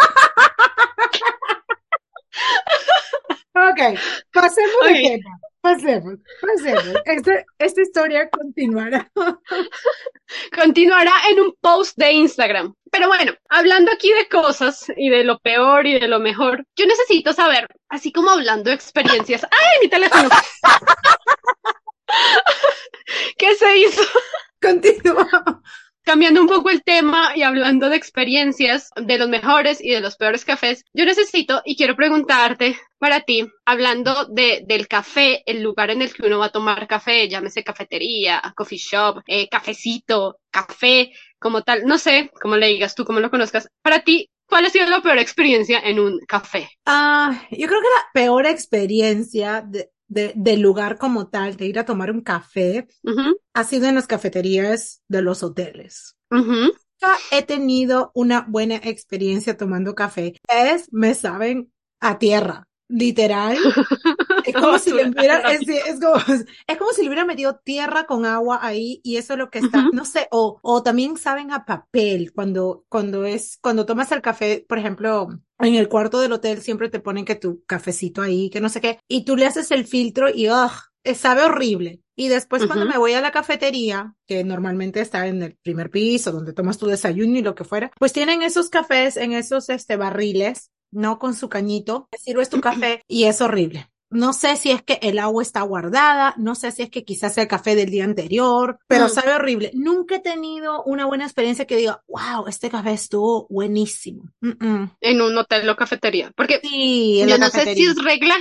Ok, 3.55 3.99
pasemos 4.33 4.75
Ok. 4.83 4.89
de 4.89 4.95
tema. 5.03 5.31
Pasemos, 5.65 6.19
pasemos. 6.43 6.95
Esta, 7.07 7.43
esta 7.59 7.81
historia 7.81 8.29
continuará. 8.29 9.11
continuará 10.55 11.13
en 11.31 11.41
un 11.41 11.55
post 11.59 11.97
de 11.97 12.13
Instagram. 12.13 12.75
Pero 12.93 13.09
bueno, 13.09 13.33
hablando 13.49 13.91
aquí 13.91 14.13
de 14.13 14.29
cosas 14.29 14.85
y 14.95 15.09
de 15.09 15.25
lo 15.25 15.39
peor 15.39 15.87
y 15.87 15.99
de 15.99 16.07
lo 16.07 16.21
mejor, 16.21 16.67
yo 16.77 16.85
necesito 16.85 17.33
saber, 17.33 17.67
así 17.89 18.13
como 18.13 18.29
hablando 18.29 18.69
de 18.69 18.77
experiencias. 18.77 19.45
¡Ay, 19.45 19.79
mi 19.81 19.89
teléfono! 19.89 20.29
¿Qué 23.39 23.55
se 23.55 23.79
hizo? 23.79 24.03
Continúa. 24.61 25.63
Cambiando 26.05 26.43
un 26.43 26.49
poco 26.49 26.69
el 26.69 26.83
tema 26.83 27.33
y 27.35 27.41
hablando 27.43 27.89
de 27.89 27.97
experiencias 27.97 28.91
de 28.95 29.17
los 29.17 29.27
mejores 29.31 29.83
y 29.83 29.91
de 29.91 30.03
los 30.03 30.17
peores 30.17 30.45
cafés, 30.45 30.85
yo 30.93 31.07
necesito 31.07 31.63
y 31.65 31.77
quiero 31.77 31.97
preguntarte 31.97 32.77
para 32.99 33.23
ti, 33.23 33.49
hablando 33.65 34.27
de, 34.27 34.65
del 34.67 34.87
café, 34.87 35.43
el 35.47 35.63
lugar 35.63 35.91
en 35.91 36.03
el 36.03 36.13
que 36.13 36.27
uno 36.27 36.39
va 36.39 36.47
a 36.47 36.53
tomar 36.53 36.87
café, 36.87 37.27
llámese 37.27 37.65
cafetería, 37.65 38.43
coffee 38.55 38.77
shop, 38.77 39.23
eh, 39.27 39.49
cafecito, 39.49 40.41
café, 40.51 41.13
como 41.39 41.63
tal, 41.63 41.87
no 41.87 41.97
sé 41.97 42.31
cómo 42.39 42.57
le 42.57 42.67
digas 42.67 42.95
tú, 42.95 43.07
cómo 43.07 43.21
lo 43.21 43.31
conozcas. 43.31 43.69
Para 43.81 44.05
ti, 44.05 44.31
¿cuál 44.47 44.67
ha 44.67 44.71
sido 44.71 44.87
la 44.87 45.01
peor 45.01 45.19
experiencia 45.19 45.81
en 45.81 46.01
un 46.01 46.21
café? 46.29 46.69
Ah, 46.85 47.47
yo 47.51 47.67
creo 47.67 47.81
que 47.81 47.89
la 47.89 48.07
peor 48.13 48.45
experiencia 48.45 49.63
de, 49.63 49.91
de, 50.09 50.33
del 50.37 50.61
lugar 50.61 50.99
como 50.99 51.29
tal, 51.29 51.57
de 51.57 51.67
ir 51.67 51.79
a 51.79 51.85
tomar 51.85 52.11
un 52.11 52.21
café, 52.21 52.87
ha 53.53 53.65
sido 53.65 53.87
en 53.87 53.95
las 53.95 54.07
cafeterías 54.07 55.03
de 55.09 55.23
los 55.23 55.43
hoteles. 55.43 56.17
he 57.31 57.43
tenido 57.43 58.11
una 58.15 58.47
buena 58.49 58.77
experiencia 58.77 59.57
tomando 59.57 59.95
café. 59.95 60.35
Es, 60.49 60.93
me 60.93 61.15
saben 61.15 61.73
a 62.01 62.19
tierra, 62.19 62.67
literal. 62.89 63.57
Es 64.43 64.57
como 64.57 64.79
si 64.79 64.93
le 64.93 65.07
hubiera, 65.09 65.39
es, 65.41 65.67
es 65.67 65.99
como, 66.01 66.17
es 66.67 66.77
como 66.79 66.93
si 66.93 67.01
le 67.03 67.09
hubiera 67.09 67.25
metido 67.25 67.57
tierra 67.65 68.05
con 68.05 68.27
agua 68.27 68.59
ahí 68.61 69.01
y 69.03 69.17
eso 69.17 69.33
es 69.33 69.39
lo 69.39 69.51
que 69.51 69.59
está, 69.59 69.79
Ujú. 69.79 69.91
no 69.91 70.05
sé, 70.05 70.29
o, 70.31 70.59
o 70.63 70.83
también 70.83 71.17
saben 71.17 71.51
a 71.51 71.65
papel 71.65 72.31
cuando, 72.35 72.85
cuando 72.91 73.25
es, 73.25 73.59
cuando 73.63 73.87
tomas 73.87 74.13
el 74.13 74.21
café, 74.21 74.65
por 74.69 74.79
ejemplo, 74.79 75.29
en 75.61 75.75
el 75.77 75.89
cuarto 75.89 76.21
del 76.21 76.33
hotel 76.33 76.61
siempre 76.61 76.91
te 76.91 77.01
ponen 77.01 77.25
que 77.25 77.37
tu 77.37 77.65
cafecito 77.65 78.21
ahí, 78.21 78.51
que 78.51 78.61
no 78.61 78.69
sé 78.69 78.83
qué, 78.83 78.99
y 79.09 79.25
tú 79.25 79.35
le 79.37 79.47
haces 79.47 79.71
el 79.71 79.87
filtro 79.87 80.29
y 80.29 80.51
ugh, 80.51 80.73
eh, 81.05 81.15
sabe 81.15 81.43
horrible. 81.45 82.01
Y 82.17 82.29
después 82.29 82.65
cuando 82.67 82.85
Ujú. 82.85 82.93
me 82.93 82.99
voy 82.99 83.15
a 83.15 83.21
la 83.21 83.33
cafetería, 83.33 84.15
que 84.27 84.45
normalmente 84.45 85.01
está 85.01 85.27
en 85.27 85.43
el 85.43 85.57
primer 85.57 85.91
piso, 85.91 86.33
donde 86.33 86.53
tomas 86.53 86.79
tu 86.79 86.87
desayuno 86.87 87.39
y 87.39 87.43
lo 87.43 87.55
que 87.55 87.65
fuera, 87.65 87.91
pues 87.99 88.13
tienen 88.13 88.43
esos 88.43 88.69
cafés 88.69 89.17
en 89.17 89.33
esos 89.33 89.69
este 89.69 89.97
barriles, 89.97 90.71
no 90.95 91.19
con 91.19 91.35
su 91.35 91.49
cañito, 91.49 92.09
sirves 92.19 92.49
tu 92.51 92.61
café 92.63 93.03
y 93.09 93.25
es 93.25 93.41
horrible. 93.41 93.91
No 94.11 94.33
sé 94.33 94.55
si 94.57 94.71
es 94.71 94.81
que 94.81 95.01
el 95.03 95.19
agua 95.19 95.43
está 95.43 95.63
guardada, 95.63 96.35
no 96.37 96.55
sé 96.55 96.71
si 96.71 96.83
es 96.83 96.91
que 96.91 97.03
quizás 97.03 97.37
el 97.37 97.49
café 97.49 97.75
del 97.75 97.91
día 97.91 98.05
anterior, 98.05 98.79
pero 98.87 99.07
Mm. 99.07 99.09
sabe 99.09 99.35
horrible. 99.35 99.73
Nunca 99.75 100.17
he 100.17 100.21
tenido 100.21 100.85
una 100.85 101.05
buena 101.07 101.25
experiencia 101.25 101.65
que 101.67 101.77
diga, 101.77 102.01
wow, 102.07 102.47
este 102.47 102.71
café 102.71 102.93
estuvo 102.93 103.49
buenísimo. 103.51 104.23
Mm, 104.41 104.51
mm. 104.65 104.91
En 105.01 105.21
un 105.21 105.37
hotel 105.37 105.69
o 105.69 105.75
cafetería. 105.75 106.31
Porque 106.37 106.61
Sí, 106.63 107.23
en 107.23 107.29
Yo 107.29 107.39
la 107.39 107.47
no 107.47 107.51
sé 107.51 107.75
si 107.75 107.87
es 107.87 107.97
regla 108.05 108.37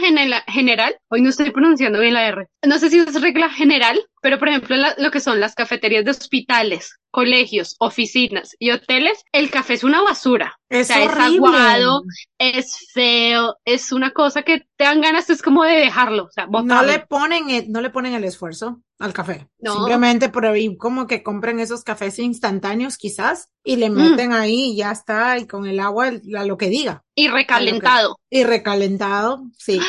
general, 0.48 0.96
hoy 1.10 1.22
no 1.22 1.30
estoy 1.30 1.50
pronunciando 1.50 2.00
bien 2.00 2.14
la 2.14 2.28
R, 2.28 2.48
no 2.68 2.78
sé 2.78 2.92
si 2.92 3.00
es 3.00 3.20
regla 3.20 3.50
general, 3.50 4.00
pero 4.24 4.40
por 4.40 4.48
ejemplo 4.48 4.76
la- 4.78 4.96
lo 4.98 5.12
que 5.12 5.20
son 5.20 5.40
las 5.42 5.54
cafeterías 5.54 6.06
de 6.06 6.12
hospitales, 6.12 6.98
colegios, 7.12 7.76
oficinas 7.80 8.56
y 8.58 8.72
hoteles, 8.72 9.24
el 9.34 9.52
café 9.52 9.74
es 9.76 9.84
una 9.84 10.02
basura. 10.02 10.58
Es 10.70 10.90
o 10.90 10.94
sea, 10.94 11.04
es 11.04 11.12
aguado, 11.12 12.02
es 12.40 12.90
feo, 12.94 13.58
es 13.66 13.92
una 13.92 14.12
cosa 14.12 14.42
que 14.44 14.66
te 14.78 14.86
dan 14.86 15.02
ganas 15.02 15.30
es 15.30 15.42
como 15.44 15.64
de 15.64 15.74
dejarlo, 15.74 16.24
o 16.24 16.32
sea, 16.32 16.48
No 16.48 16.84
le 16.84 17.00
ponen, 17.00 17.50
el- 17.50 17.72
no 17.72 17.82
le 17.82 17.90
ponen 17.92 18.14
el 18.16 18.24
esfuerzo 18.24 18.82
al 18.98 19.14
café. 19.14 19.48
No. 19.60 19.74
Simplemente 19.76 20.30
por 20.30 20.46
ahí 20.46 20.76
como 20.78 21.06
que 21.06 21.22
compren 21.22 21.60
esos 21.60 21.84
cafés 21.84 22.18
instantáneos 22.18 22.98
quizás 22.98 23.50
y 23.64 23.76
le 23.76 23.90
Mm. 23.90 23.94
meten 23.94 24.34
ahí 24.34 24.72
y 24.72 24.78
ya 24.78 24.92
está, 24.92 25.38
y 25.38 25.46
con 25.46 25.66
el 25.68 25.80
agua 25.82 26.08
el- 26.08 26.36
a 26.36 26.46
lo 26.46 26.58
que 26.58 26.70
diga. 26.70 27.04
Y 27.14 27.28
recalentado, 27.28 28.18
Y 28.32 28.44
recalentado, 28.46 29.44
sí. 29.58 29.80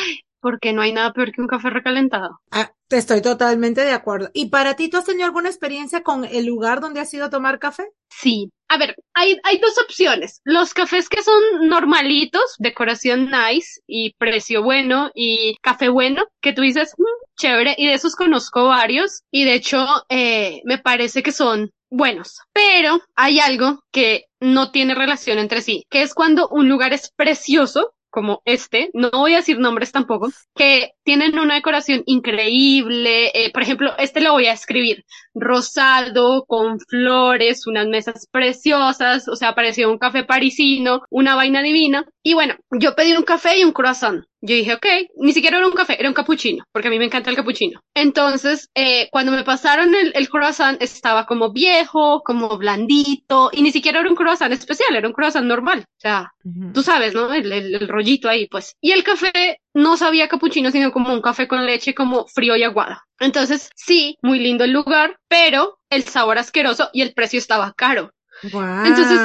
porque 0.41 0.73
no 0.73 0.81
hay 0.83 0.91
nada 0.93 1.11
peor 1.13 1.31
que 1.31 1.41
un 1.41 1.47
café 1.47 1.69
recalentado. 1.71 2.39
Ah, 2.51 2.71
Estoy 2.91 3.21
totalmente 3.21 3.81
de 3.81 3.91
acuerdo. 3.91 4.29
¿Y 4.33 4.49
para 4.49 4.75
ti, 4.75 4.89
tú 4.89 4.97
has 4.97 5.05
tenido 5.05 5.25
alguna 5.25 5.49
experiencia 5.49 6.03
con 6.03 6.23
el 6.23 6.45
lugar 6.45 6.81
donde 6.81 6.99
has 6.99 7.11
ido 7.13 7.25
a 7.25 7.29
tomar 7.31 7.57
café? 7.57 7.87
Sí. 8.09 8.51
A 8.67 8.77
ver, 8.77 8.95
hay, 9.13 9.37
hay 9.43 9.57
dos 9.59 9.75
opciones. 9.83 10.39
Los 10.43 10.73
cafés 10.73 11.09
que 11.09 11.23
son 11.23 11.41
normalitos, 11.67 12.41
decoración 12.59 13.31
nice 13.31 13.79
y 13.87 14.13
precio 14.17 14.63
bueno 14.63 15.09
y 15.15 15.55
café 15.61 15.89
bueno, 15.89 16.23
que 16.41 16.53
tú 16.53 16.61
dices, 16.61 16.93
"Mm, 16.97 17.03
chévere, 17.37 17.75
y 17.77 17.87
de 17.87 17.93
esos 17.93 18.15
conozco 18.15 18.65
varios 18.67 19.21
y 19.31 19.45
de 19.45 19.53
hecho 19.55 19.85
eh, 20.09 20.61
me 20.65 20.77
parece 20.77 21.23
que 21.23 21.31
son 21.31 21.71
buenos. 21.89 22.39
Pero 22.53 22.99
hay 23.15 23.39
algo 23.39 23.79
que 23.91 24.25
no 24.39 24.71
tiene 24.71 24.95
relación 24.95 25.37
entre 25.39 25.61
sí, 25.61 25.85
que 25.89 26.01
es 26.03 26.13
cuando 26.13 26.47
un 26.49 26.67
lugar 26.69 26.93
es 26.93 27.11
precioso, 27.15 27.93
como 28.09 28.41
este, 28.45 28.89
no 28.93 29.09
voy 29.11 29.33
a 29.33 29.37
decir 29.37 29.59
nombres 29.59 29.91
tampoco, 29.91 30.29
que 30.55 30.91
tienen 31.05 31.39
una 31.39 31.55
decoración 31.55 32.03
increíble. 32.05 33.31
eh, 33.33 33.51
por 33.53 33.61
ejemplo, 33.63 33.93
este 33.97 34.21
lo 34.21 34.33
voy 34.33 34.47
a 34.47 34.53
escribir, 34.53 35.05
rosado, 35.33 36.45
con 36.45 36.79
flores, 36.79 37.67
unas 37.67 37.87
mesas 37.87 38.27
preciosas, 38.31 39.27
o 39.27 39.35
sea, 39.35 39.55
parecía 39.55 39.87
un 39.87 39.97
café 39.97 40.23
parisino, 40.23 41.03
una 41.09 41.35
vaina 41.35 41.61
divina. 41.61 42.05
Y 42.23 42.33
bueno, 42.33 42.55
yo 42.71 42.95
pedí 42.95 43.13
un 43.13 43.23
café 43.23 43.57
y 43.59 43.63
un 43.63 43.71
croissant. 43.71 44.23
Yo 44.41 44.55
dije, 44.55 44.73
ok, 44.75 44.85
ni 45.17 45.33
siquiera 45.33 45.57
era 45.57 45.67
un 45.67 45.73
café, 45.73 45.99
era 45.99 46.09
un 46.09 46.13
capuchino, 46.13 46.63
porque 46.71 46.87
a 46.87 46.91
mí 46.91 46.99
me 46.99 47.05
encanta 47.05 47.29
el 47.29 47.35
capuchino. 47.35 47.79
Entonces, 47.95 48.69
eh, 48.75 49.07
cuando 49.11 49.31
me 49.31 49.43
pasaron 49.43 49.95
el, 49.95 50.11
el 50.15 50.29
croissant, 50.29 50.81
estaba 50.81 51.25
como 51.25 51.51
viejo, 51.51 52.21
como 52.23 52.57
blandito, 52.57 53.49
y 53.53 53.61
ni 53.63 53.71
siquiera 53.71 53.99
era 54.01 54.09
un 54.09 54.15
croissant 54.15 54.53
especial, 54.53 54.95
era 54.95 55.07
un 55.07 55.13
croissant 55.13 55.45
normal. 55.47 55.79
O 55.79 55.99
sea, 55.99 56.31
tú 56.73 56.83
sabes, 56.83 57.13
¿no? 57.13 57.33
El, 57.33 57.51
el, 57.51 57.75
el 57.75 57.87
rollito 57.87 58.29
ahí, 58.29 58.47
pues. 58.47 58.75
Y 58.81 58.91
el 58.91 59.03
café 59.03 59.59
no 59.75 59.97
sabía 59.97 60.29
capuchino, 60.29 60.71
sino 60.71 60.91
como 60.91 61.13
un 61.13 61.21
café 61.21 61.47
con 61.47 61.65
leche, 61.65 61.93
como 61.93 62.25
frío 62.27 62.55
y 62.55 62.63
aguado. 62.63 62.95
Entonces, 63.19 63.69
sí, 63.75 64.17
muy 64.21 64.39
lindo 64.39 64.63
el 64.63 64.71
lugar, 64.71 65.19
pero 65.27 65.79
el 65.89 66.03
sabor 66.05 66.37
asqueroso 66.37 66.89
y 66.93 67.01
el 67.01 67.13
precio 67.13 67.37
estaba 67.37 67.73
caro. 67.73 68.11
Wow. 68.51 68.85
Entonces, 68.85 69.19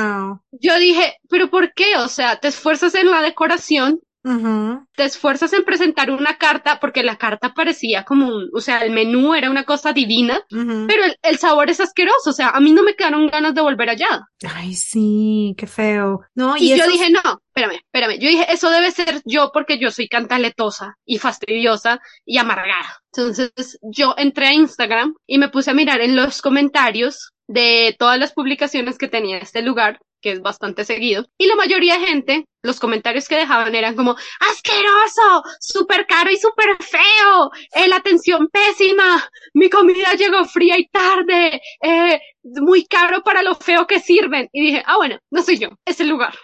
Yo 0.51 0.79
dije, 0.79 1.17
pero 1.29 1.49
¿por 1.51 1.73
qué? 1.73 1.97
O 1.99 2.09
sea, 2.09 2.37
te 2.37 2.49
esfuerzas 2.49 2.95
en 2.97 3.11
la 3.11 3.23
decoración, 3.23 4.01
Te 4.23 5.05
esfuerzas 5.05 5.53
en 5.55 5.65
presentar 5.65 6.11
una 6.11 6.37
carta, 6.37 6.79
porque 6.79 7.03
la 7.03 7.17
carta 7.17 7.55
parecía 7.55 8.05
como 8.05 8.29
un, 8.29 8.51
o 8.53 8.61
sea, 8.61 8.85
el 8.85 8.93
menú 8.93 9.35
era 9.35 9.51
una 9.51 9.65
cosa 9.65 9.93
divina, 9.93 10.43
pero 10.49 11.05
el, 11.05 11.17
el 11.23 11.39
sabor 11.39 11.71
es 11.71 11.81
asqueroso, 11.81 12.31
o 12.31 12.33
sea, 12.33 12.51
a 12.51 12.61
mí 12.61 12.73
no 12.73 12.83
me 12.83 12.95
quedaron 12.95 13.29
ganas 13.29 13.55
de 13.55 13.63
volver 13.63 13.89
allá. 13.89 14.27
Ay, 14.55 14.75
sí, 14.75 15.55
qué 15.57 15.67
feo. 15.67 16.21
No, 16.35 16.57
Y, 16.57 16.73
y, 16.73 16.79
yo 16.79 16.87
dije, 16.87 17.11
no, 17.11 17.41
espérame, 17.49 17.77
espérame. 17.77 18.19
Yo 18.19 18.29
dije, 18.29 18.47
eso 18.53 18.71
debe 18.71 18.91
ser 18.91 19.23
yo 19.25 19.51
porque 19.53 19.79
yo 19.79 19.91
soy 19.91 20.09
cantaletosa 20.09 20.97
y 21.05 21.19
fastidiosa 21.19 22.01
y 22.25 22.39
amargada. 22.39 23.01
Entonces 23.13 23.79
yo 23.83 24.15
entré 24.19 24.49
a 24.49 24.55
Instagram 24.55 25.15
y 25.27 25.39
me 25.39 25.49
puse 25.49 25.71
a 25.71 25.75
mirar 25.75 26.01
en 26.01 26.17
los 26.17 26.43
comentarios 26.43 27.33
de 27.49 27.97
todas 27.99 28.19
las 28.19 28.33
publicaciones 28.33 28.97
que 28.97 29.09
tenía 29.09 29.39
este 29.39 29.63
lugar, 29.63 29.99
que 30.21 30.33
es 30.33 30.41
bastante 30.43 30.85
seguido. 30.85 31.27
Y 31.39 31.47
la 31.47 31.57
mayoría 31.57 31.99
de 31.99 32.07
gente, 32.07 32.45
los 32.63 32.79
comentarios 32.79 33.29
que 33.29 33.37
dejaban 33.37 33.75
eran 33.75 33.97
como, 33.97 34.17
asqueroso, 34.51 35.43
súper 35.61 36.07
caro 36.07 36.31
y 36.31 36.37
súper 36.37 36.77
feo, 36.81 37.51
eh, 37.75 37.89
la 37.89 37.97
atención 37.97 38.49
pésima, 38.49 39.29
mi 39.55 39.71
comida 39.71 40.15
llegó 40.15 40.45
fría 40.45 40.79
y 40.79 40.89
tarde, 40.89 41.61
eh, 41.83 42.21
muy 42.43 42.87
caro 42.87 43.23
para 43.23 43.43
lo 43.43 43.55
feo 43.55 43.87
que 43.87 44.01
sirven. 44.01 44.49
Y 44.53 44.67
dije, 44.67 44.83
ah, 44.87 44.97
bueno, 44.97 45.19
no 45.31 45.43
soy 45.43 45.59
yo, 45.59 45.69
es 45.85 46.01
el 46.01 46.09
lugar. 46.09 46.35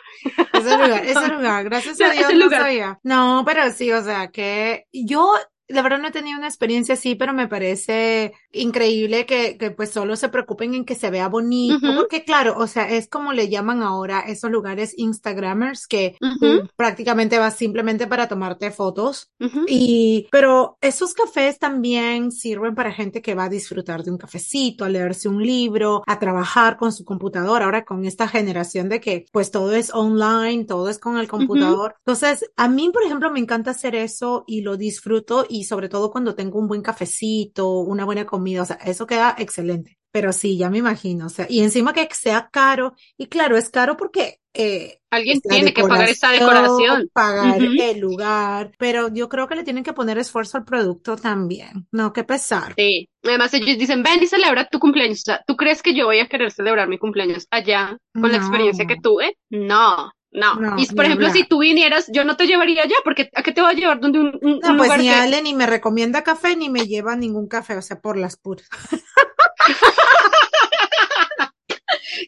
Ese 0.52 0.76
lugar, 0.76 1.04
ese 1.04 1.28
lugar, 1.34 1.64
gracias 1.64 2.00
a 2.00 2.10
Dios 2.10 2.32
no 2.32 2.44
lugar. 2.44 2.62
sabía. 2.62 2.98
No, 3.02 3.42
pero 3.46 3.70
sí, 3.70 3.92
o 3.92 4.02
sea, 4.02 4.28
que 4.28 4.84
yo, 4.92 5.32
la 5.68 5.83
verdad 5.83 5.98
no 5.98 6.09
he 6.09 6.12
tenido 6.12 6.38
una 6.38 6.48
experiencia 6.48 6.94
así, 6.94 7.14
pero 7.14 7.33
me 7.33 7.48
parece 7.48 8.33
increíble 8.52 9.26
que, 9.26 9.57
que 9.59 9.70
pues 9.70 9.90
solo 9.90 10.16
se 10.16 10.29
preocupen 10.29 10.74
en 10.74 10.85
que 10.85 10.94
se 10.94 11.11
vea 11.11 11.29
bonito, 11.29 11.87
Ujú. 11.87 11.96
porque 11.96 12.24
claro, 12.24 12.57
o 12.59 12.66
sea, 12.66 12.88
es 12.88 13.09
como 13.09 13.33
le 13.33 13.48
llaman 13.48 13.83
ahora 13.83 14.20
esos 14.20 14.50
lugares 14.50 14.94
Instagramers 14.96 15.87
que 15.87 16.16
Ujú. 16.20 16.38
tú 16.38 16.68
prácticamente 16.76 17.38
vas 17.38 17.57
simplemente 17.57 18.07
para 18.07 18.29
tomarte 18.29 18.70
fotos. 18.70 19.31
Ujú. 19.40 19.64
Y, 19.68 20.29
pero 20.31 20.79
esos 20.81 21.14
cafés 21.14 21.59
también 21.59 22.31
sirven 22.33 22.74
para 22.74 22.92
gente 22.92 23.20
que 23.22 23.35
va 23.35 23.44
a 23.44 23.48
disfrutar 23.48 24.02
de 24.05 24.11
un 24.11 24.18
cafecito, 24.18 24.85
a 24.85 24.88
leerse 24.88 25.29
un 25.29 25.42
libro, 25.42 26.02
a 26.07 26.18
trabajar 26.18 26.76
con 26.76 26.92
su 26.92 27.05
computadora. 27.05 27.64
Ahora 27.64 27.85
con 27.85 28.05
esta 28.05 28.29
generación 28.29 28.88
de 28.88 29.00
que 29.00 29.26
pues 29.33 29.50
todo 29.50 29.72
es 29.74 29.92
online, 29.92 30.64
todo 30.64 30.88
es 30.88 30.98
con 30.98 31.18
el 31.18 31.29
computador. 31.29 31.96
Entonces, 31.98 32.50
a 32.57 32.68
mí, 32.68 32.90
por 32.92 33.02
ejemplo, 33.02 33.31
me 33.31 33.40
encanta 33.40 33.72
hacer 33.72 33.94
eso 33.94 34.44
y 34.46 34.61
lo 34.61 34.76
disfruto 34.76 35.46
y 35.48 35.55
sobre 35.64 35.88
todo 35.88 36.10
cuando 36.10 36.34
tengo 36.34 36.58
un 36.58 36.68
buen 36.68 36.82
cafecito, 36.82 37.80
una 37.80 38.04
buena 38.04 38.26
comida, 38.26 38.62
o 38.62 38.66
sea, 38.66 38.76
eso 38.76 39.06
queda 39.06 39.34
excelente. 39.38 39.98
Pero 40.10 40.32
sí, 40.32 40.56
ya 40.56 40.70
me 40.70 40.78
imagino, 40.78 41.26
o 41.26 41.28
sea, 41.28 41.46
y 41.48 41.60
encima 41.60 41.92
que 41.92 42.08
sea 42.12 42.48
caro, 42.50 42.94
y 43.18 43.26
claro, 43.26 43.56
es 43.56 43.68
caro 43.68 43.96
porque 43.96 44.40
eh, 44.54 45.00
Alguien 45.10 45.40
tiene 45.42 45.74
que 45.74 45.82
pagar 45.82 46.08
esa 46.08 46.30
decoración. 46.30 47.10
pagar 47.12 47.60
el 47.62 47.98
lugar, 47.98 48.72
pero 48.78 49.12
yo 49.12 49.28
creo 49.28 49.46
que 49.46 49.54
le 49.54 49.64
tienen 49.64 49.84
que 49.84 49.92
poner 49.92 50.16
esfuerzo 50.18 50.56
al 50.56 50.64
producto 50.64 51.16
también. 51.16 51.86
No, 51.92 52.12
qué 52.12 52.24
pesar. 52.24 52.74
Sí. 52.76 53.08
Además, 53.22 53.52
ellos 53.52 53.78
dicen, 53.78 54.02
ven 54.02 54.22
y 54.22 54.26
celebra 54.26 54.68
tu 54.68 54.78
cumpleaños. 54.78 55.18
O 55.18 55.24
sea, 55.24 55.44
¿tú 55.46 55.56
crees 55.56 55.82
que 55.82 55.94
yo 55.94 56.06
voy 56.06 56.20
a 56.20 56.28
querer 56.28 56.50
celebrar 56.50 56.88
mi 56.88 56.98
cumpleaños 56.98 57.46
allá 57.50 57.98
con 58.14 58.30
la 58.30 58.38
experiencia 58.38 58.86
que 58.86 58.96
tuve? 58.96 59.36
No. 59.50 60.10
No. 60.37 60.55
No, 60.57 60.77
y 60.79 60.87
por 60.87 61.07
ejemplo, 61.07 61.29
hablar. 61.29 61.42
si 61.42 61.49
tú 61.49 61.61
vinieras, 61.61 62.11
yo 62.12 62.22
no 62.25 62.37
te 62.37 62.46
llevaría 62.46 62.83
allá, 62.83 62.96
porque 63.03 63.31
¿a 63.35 63.42
qué 63.42 63.53
te 63.53 63.62
voy 63.62 63.70
a 63.70 63.75
llevar 63.75 64.01
donde 64.01 64.20
un, 64.20 64.38
un- 64.42 64.61
No, 64.61 64.77
pues 64.77 64.88
lugar 64.88 65.01
ni 65.01 65.09
que 65.09 65.14
Ale 65.14 65.40
ni 65.40 65.55
me 65.55 65.66
recomienda 65.66 66.22
café 66.22 66.57
ni 66.57 66.68
me 66.68 66.87
lleva 66.87 67.16
ningún 67.16 67.49
café, 67.49 67.75
o 67.75 67.83
sea, 67.83 68.01
por 68.01 68.18
las 68.18 68.37
puras. 68.37 68.68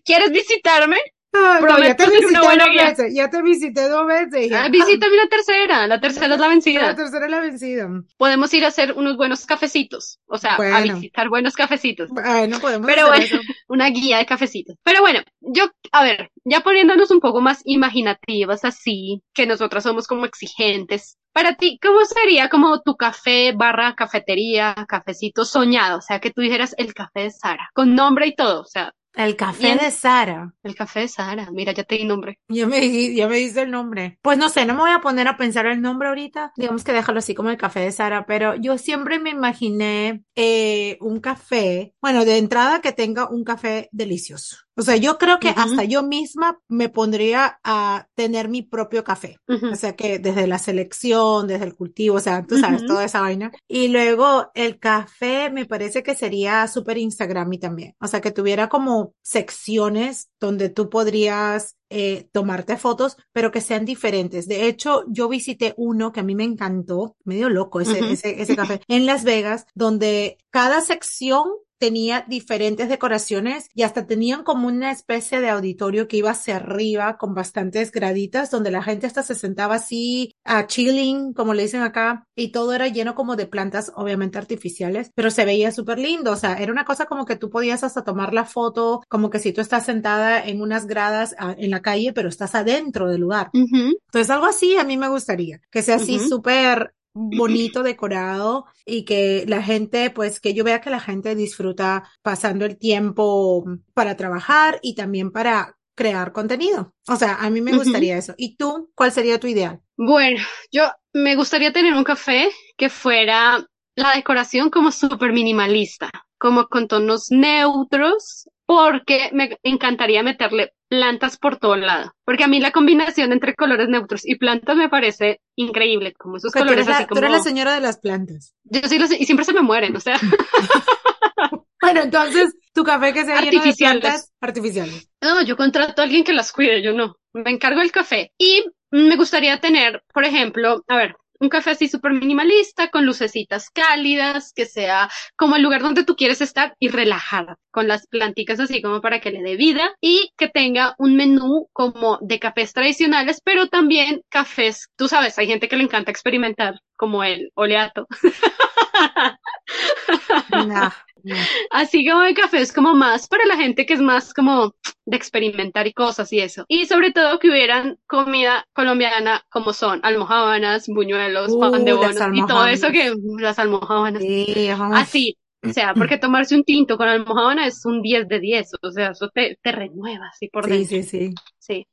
quieres 0.04 0.30
visitarme? 0.30 0.96
Ay, 1.32 1.62
no, 1.62 1.78
ya 1.78 1.94
te 1.96 2.04
una 2.04 2.12
visité 2.20 2.40
buena 2.40 2.66
guía. 2.68 2.84
veces, 2.86 3.14
ya 3.14 3.30
te 3.30 3.42
visité 3.42 3.88
dos 3.88 4.06
veces. 4.06 4.48
ya. 4.50 4.64
Ah, 4.64 4.68
visítame 4.70 5.16
la 5.16 5.28
tercera. 5.28 5.86
La 5.86 6.00
tercera 6.00 6.26
es 6.26 6.30
la 6.30 6.36
La 6.38 6.48
vencida. 6.48 6.94
tercera 6.96 7.26
es 7.26 7.30
la 7.30 7.40
vencida. 7.40 7.88
Podemos 8.16 8.52
ir 8.54 8.64
a 8.64 8.68
hacer 8.68 8.94
unos 8.94 9.16
buenos 9.16 9.44
cafecitos. 9.46 10.20
O 10.26 10.38
sea, 10.38 10.56
a 10.56 10.80
visitar 10.80 11.28
buenos 11.28 11.54
cafecitos. 11.54 12.08
Bueno, 12.10 12.58
podemos 12.60 12.86
Pero 12.86 13.10
hacer 13.12 13.28
bueno. 13.28 13.40
eso. 13.42 13.52
una 13.68 13.88
guía 13.90 14.18
de 14.18 14.26
cafecitos. 14.26 14.76
Pero 14.82 15.00
bueno, 15.00 15.20
yo, 15.40 15.64
a 15.92 16.02
ver, 16.02 16.30
ya 16.44 16.60
poniéndonos 16.60 17.10
un 17.10 17.20
poco 17.20 17.40
más 17.40 17.60
imaginativas 17.64 18.64
así, 18.64 19.22
que 19.34 19.46
nosotras 19.46 19.84
somos 19.84 20.06
como 20.06 20.24
exigentes. 20.24 21.18
Para 21.32 21.54
ti, 21.56 21.78
¿cómo 21.80 22.04
sería 22.04 22.48
como 22.48 22.80
tu 22.82 22.96
café 22.96 23.52
barra 23.54 23.94
cafetería, 23.94 24.74
cafecito 24.88 25.44
soñado? 25.44 25.98
O 25.98 26.00
sea, 26.02 26.20
que 26.20 26.30
tú 26.30 26.40
dijeras 26.40 26.74
el 26.78 26.94
café 26.94 27.20
de 27.24 27.30
Sara, 27.30 27.68
con 27.74 27.94
nombre 27.94 28.26
y 28.26 28.34
todo. 28.34 28.62
O 28.62 28.64
sea, 28.64 28.92
El 29.18 29.34
café 29.34 29.74
de 29.74 29.90
Sara. 29.90 30.54
el 30.62 30.74
café 30.76 31.00
de 31.00 31.08
Sara, 31.08 31.50
mira, 31.50 31.72
ya 31.72 31.82
te 31.82 31.96
di 31.96 32.04
nombre. 32.04 32.38
Ya 32.48 32.66
me, 32.68 32.80
di- 32.80 33.16
ya 33.16 33.26
me 33.26 33.36
dice 33.38 33.62
el 33.62 33.70
nombre. 33.72 34.18
Pues 34.22 34.38
no 34.38 34.48
sé, 34.48 34.64
no 34.64 34.74
me 34.74 34.80
voy 34.80 34.90
a 34.92 35.00
poner 35.00 35.26
a 35.26 35.36
pensar 35.36 35.66
el 35.66 35.80
nombre 35.82 36.08
ahorita. 36.08 36.52
Digamos 36.56 36.84
que 36.84 36.92
déjalo 36.92 37.18
así 37.18 37.34
como 37.34 37.50
el 37.50 37.56
café 37.56 37.80
de 37.80 37.90
Sara, 37.90 38.26
pero 38.26 38.54
yo 38.54 38.78
siempre 38.78 39.18
me 39.18 39.30
imaginé 39.30 40.22
eh, 40.36 40.96
un 41.00 41.18
café, 41.20 41.94
bueno, 42.00 42.24
de 42.24 42.38
entrada 42.38 42.80
que 42.80 42.92
tenga 42.92 43.28
un 43.28 43.42
café 43.42 43.88
delicioso. 43.90 44.56
O 44.78 44.82
sea, 44.82 44.96
yo 44.96 45.18
creo 45.18 45.40
que 45.40 45.50
Ujú. 45.50 45.60
hasta 45.60 45.84
yo 45.84 46.02
misma 46.04 46.60
me 46.68 46.88
pondría 46.88 47.58
a 47.64 48.06
tener 48.14 48.48
mi 48.48 48.62
propio 48.62 49.02
café. 49.02 49.36
Ujú. 49.48 49.72
O 49.72 49.74
sea 49.76 49.96
que 49.96 50.18
desde 50.20 50.46
la 50.46 50.58
selección, 50.58 51.48
desde 51.48 51.64
el 51.64 51.74
cultivo, 51.74 52.16
o 52.16 52.20
sea, 52.20 52.46
tú 52.46 52.56
sabes, 52.58 52.82
Ujú. 52.82 52.88
toda 52.88 53.04
esa 53.04 53.20
vaina. 53.20 53.50
Y 53.66 53.88
luego 53.88 54.50
el 54.54 54.78
café 54.78 55.50
me 55.50 55.66
parece 55.66 56.02
que 56.02 56.14
sería 56.14 56.66
súper 56.68 56.96
Instagram 56.98 57.52
y 57.52 57.58
también. 57.58 57.94
O 58.00 58.06
sea, 58.06 58.20
que 58.20 58.30
tuviera 58.30 58.68
como 58.68 59.14
secciones 59.20 60.30
donde 60.40 60.68
tú 60.68 60.88
podrías 60.88 61.74
eh, 61.90 62.28
tomarte 62.32 62.76
fotos, 62.76 63.16
pero 63.32 63.50
que 63.50 63.60
sean 63.62 63.84
diferentes. 63.84 64.46
De 64.46 64.66
hecho, 64.68 65.04
yo 65.08 65.28
visité 65.28 65.74
uno 65.76 66.12
que 66.12 66.20
a 66.20 66.22
mí 66.22 66.34
me 66.34 66.44
encantó, 66.44 67.16
medio 67.24 67.48
loco 67.48 67.80
ese, 67.80 68.02
Ujú. 68.02 68.12
ese, 68.12 68.42
ese 68.42 68.54
café, 68.56 68.80
en 68.88 69.06
Las 69.06 69.24
Vegas, 69.24 69.66
donde 69.74 70.36
cada 70.50 70.82
sección 70.82 71.44
tenía 71.78 72.24
diferentes 72.28 72.88
decoraciones 72.88 73.68
y 73.74 73.82
hasta 73.82 74.06
tenían 74.06 74.42
como 74.42 74.68
una 74.68 74.90
especie 74.90 75.40
de 75.40 75.48
auditorio 75.48 76.08
que 76.08 76.18
iba 76.18 76.30
hacia 76.30 76.56
arriba 76.56 77.16
con 77.16 77.34
bastantes 77.34 77.92
graditas 77.92 78.50
donde 78.50 78.70
la 78.70 78.82
gente 78.82 79.06
hasta 79.06 79.22
se 79.22 79.34
sentaba 79.34 79.76
así 79.76 80.34
a 80.44 80.66
chilling, 80.66 81.32
como 81.32 81.54
le 81.54 81.62
dicen 81.62 81.82
acá, 81.82 82.24
y 82.36 82.48
todo 82.52 82.72
era 82.72 82.88
lleno 82.88 83.14
como 83.14 83.36
de 83.36 83.46
plantas 83.46 83.92
obviamente 83.94 84.38
artificiales, 84.38 85.10
pero 85.14 85.30
se 85.30 85.44
veía 85.44 85.72
súper 85.72 85.98
lindo, 85.98 86.32
o 86.32 86.36
sea, 86.36 86.54
era 86.54 86.72
una 86.72 86.84
cosa 86.84 87.06
como 87.06 87.24
que 87.24 87.36
tú 87.36 87.50
podías 87.50 87.84
hasta 87.84 88.04
tomar 88.04 88.34
la 88.34 88.44
foto, 88.44 89.02
como 89.08 89.30
que 89.30 89.38
si 89.38 89.52
tú 89.52 89.60
estás 89.60 89.84
sentada 89.86 90.44
en 90.44 90.60
unas 90.60 90.86
gradas 90.86 91.34
ah, 91.38 91.54
en 91.56 91.70
la 91.70 91.82
calle, 91.82 92.12
pero 92.12 92.28
estás 92.28 92.54
adentro 92.54 93.08
del 93.08 93.20
lugar. 93.20 93.50
Ujú. 93.54 93.98
Entonces, 94.06 94.30
algo 94.30 94.46
así 94.46 94.76
a 94.76 94.84
mí 94.84 94.96
me 94.96 95.08
gustaría, 95.08 95.60
que 95.70 95.82
sea 95.82 95.96
así 95.96 96.16
Ujú. 96.16 96.28
súper 96.28 96.94
bonito, 97.18 97.82
decorado 97.82 98.66
y 98.86 99.04
que 99.04 99.44
la 99.46 99.62
gente, 99.62 100.10
pues 100.10 100.40
que 100.40 100.54
yo 100.54 100.64
vea 100.64 100.80
que 100.80 100.90
la 100.90 101.00
gente 101.00 101.34
disfruta 101.34 102.08
pasando 102.22 102.64
el 102.64 102.78
tiempo 102.78 103.64
para 103.94 104.16
trabajar 104.16 104.78
y 104.82 104.94
también 104.94 105.30
para 105.30 105.76
crear 105.94 106.32
contenido. 106.32 106.94
O 107.08 107.16
sea, 107.16 107.34
a 107.34 107.50
mí 107.50 107.60
me 107.60 107.76
gustaría 107.76 108.16
eso. 108.16 108.34
¿Y 108.36 108.56
tú, 108.56 108.90
cuál 108.94 109.10
sería 109.10 109.40
tu 109.40 109.48
ideal? 109.48 109.80
Bueno, 109.96 110.40
yo 110.70 110.84
me 111.12 111.34
gustaría 111.34 111.72
tener 111.72 111.92
un 111.94 112.04
café 112.04 112.50
que 112.76 112.88
fuera 112.88 113.66
la 113.96 114.14
decoración 114.14 114.70
como 114.70 114.92
súper 114.92 115.32
minimalista, 115.32 116.10
como 116.38 116.68
con 116.68 116.86
tonos 116.86 117.30
neutros, 117.30 118.48
porque 118.68 119.30
me 119.32 119.56
encantaría 119.62 120.22
meterle 120.22 120.74
plantas 120.90 121.38
por 121.38 121.56
todo 121.56 121.74
lado. 121.76 122.12
Porque 122.26 122.44
a 122.44 122.48
mí 122.48 122.60
la 122.60 122.70
combinación 122.70 123.32
entre 123.32 123.54
colores 123.54 123.88
neutros 123.88 124.26
y 124.26 124.34
plantas 124.34 124.76
me 124.76 124.90
parece 124.90 125.40
increíble, 125.56 126.12
como 126.12 126.36
esos 126.36 126.52
Pero 126.52 126.66
tú 126.66 126.68
colores 126.68 126.86
eres, 126.86 126.88
la, 126.88 126.96
así 126.98 127.04
tú 127.04 127.14
como... 127.14 127.20
eres 127.20 127.30
la 127.30 127.42
señora 127.42 127.72
de 127.74 127.80
las 127.80 127.98
plantas. 127.98 128.54
Yo 128.64 128.80
sí 128.86 128.98
y 129.20 129.24
siempre 129.24 129.46
se 129.46 129.54
me 129.54 129.62
mueren, 129.62 129.96
o 129.96 130.00
sea, 130.00 130.20
Bueno, 131.80 132.02
entonces, 132.02 132.56
tu 132.74 132.84
café 132.84 133.14
que 133.14 133.24
sea 133.24 133.40
lleno 133.40 133.50
de 133.52 133.56
Artificiales. 133.56 134.00
plantas 134.02 134.32
artificiales. 134.42 135.08
no, 135.22 135.42
yo 135.42 135.56
contrato 135.56 136.02
a 136.02 136.04
alguien 136.04 136.24
que 136.24 136.34
las 136.34 136.52
cuide, 136.52 136.82
yo 136.82 136.92
no. 136.92 137.16
Me 137.32 137.50
encargo 137.50 137.80
del 137.80 137.92
café. 137.92 138.32
Y 138.36 138.66
me 138.90 139.16
gustaría 139.16 139.60
tener, 139.60 140.02
por 140.12 140.24
ejemplo, 140.24 140.84
a 140.88 140.96
ver, 140.96 141.16
un 141.40 141.48
café 141.48 141.70
así 141.70 141.88
súper 141.88 142.12
minimalista, 142.12 142.88
con 142.88 143.06
lucecitas 143.06 143.70
cálidas, 143.70 144.52
que 144.54 144.66
sea 144.66 145.08
como 145.36 145.56
el 145.56 145.62
lugar 145.62 145.82
donde 145.82 146.04
tú 146.04 146.16
quieres 146.16 146.40
estar 146.40 146.74
y 146.78 146.88
relajada, 146.88 147.56
con 147.70 147.88
las 147.88 148.06
planticas 148.06 148.60
así 148.60 148.82
como 148.82 149.00
para 149.00 149.20
que 149.20 149.30
le 149.30 149.42
dé 149.42 149.56
vida 149.56 149.94
y 150.00 150.32
que 150.36 150.48
tenga 150.48 150.94
un 150.98 151.16
menú 151.16 151.68
como 151.72 152.18
de 152.20 152.38
cafés 152.38 152.72
tradicionales, 152.72 153.40
pero 153.44 153.68
también 153.68 154.22
cafés, 154.28 154.88
tú 154.96 155.08
sabes, 155.08 155.38
hay 155.38 155.46
gente 155.46 155.68
que 155.68 155.76
le 155.76 155.84
encanta 155.84 156.10
experimentar, 156.10 156.80
como 156.96 157.24
el 157.24 157.50
oleato. 157.54 158.06
Así 161.70 162.06
como 162.06 162.22
de 162.22 162.34
cafés 162.34 162.72
como 162.72 162.94
más 162.94 163.28
para 163.28 163.46
la 163.46 163.56
gente 163.56 163.86
que 163.86 163.94
es 163.94 164.00
más 164.00 164.32
como 164.34 164.74
de 165.04 165.16
experimentar 165.16 165.86
y 165.86 165.92
cosas 165.92 166.32
y 166.32 166.40
eso. 166.40 166.64
Y 166.68 166.86
sobre 166.86 167.12
todo 167.12 167.38
que 167.38 167.50
hubieran 167.50 167.98
comida 168.06 168.66
colombiana 168.72 169.42
como 169.50 169.72
son 169.72 170.00
almojábanas, 170.02 170.86
buñuelos, 170.88 171.52
Uh, 171.52 171.60
pan 171.60 171.84
de 171.84 171.92
bono 171.92 172.34
y 172.34 172.46
todo 172.46 172.66
eso 172.66 172.90
que 172.90 173.14
las 173.38 173.58
almojábanas. 173.58 174.22
Sí. 174.22 174.68
Así, 174.90 175.38
o 175.62 175.70
sea, 175.72 175.94
porque 175.94 176.18
tomarse 176.18 176.54
un 176.54 176.64
tinto 176.64 176.96
con 176.96 177.08
almojábana 177.08 177.66
es 177.66 177.84
un 177.84 178.02
10 178.02 178.28
de 178.28 178.40
10, 178.40 178.70
o 178.82 178.90
sea, 178.90 179.10
eso 179.10 179.28
te, 179.30 179.58
te 179.62 179.72
renueva 179.72 180.28
así 180.28 180.48
por 180.48 180.64
Sí, 180.64 180.70
dentro. 180.70 180.86
sí, 180.86 181.02
sí. 181.02 181.34
Sí. 181.58 181.86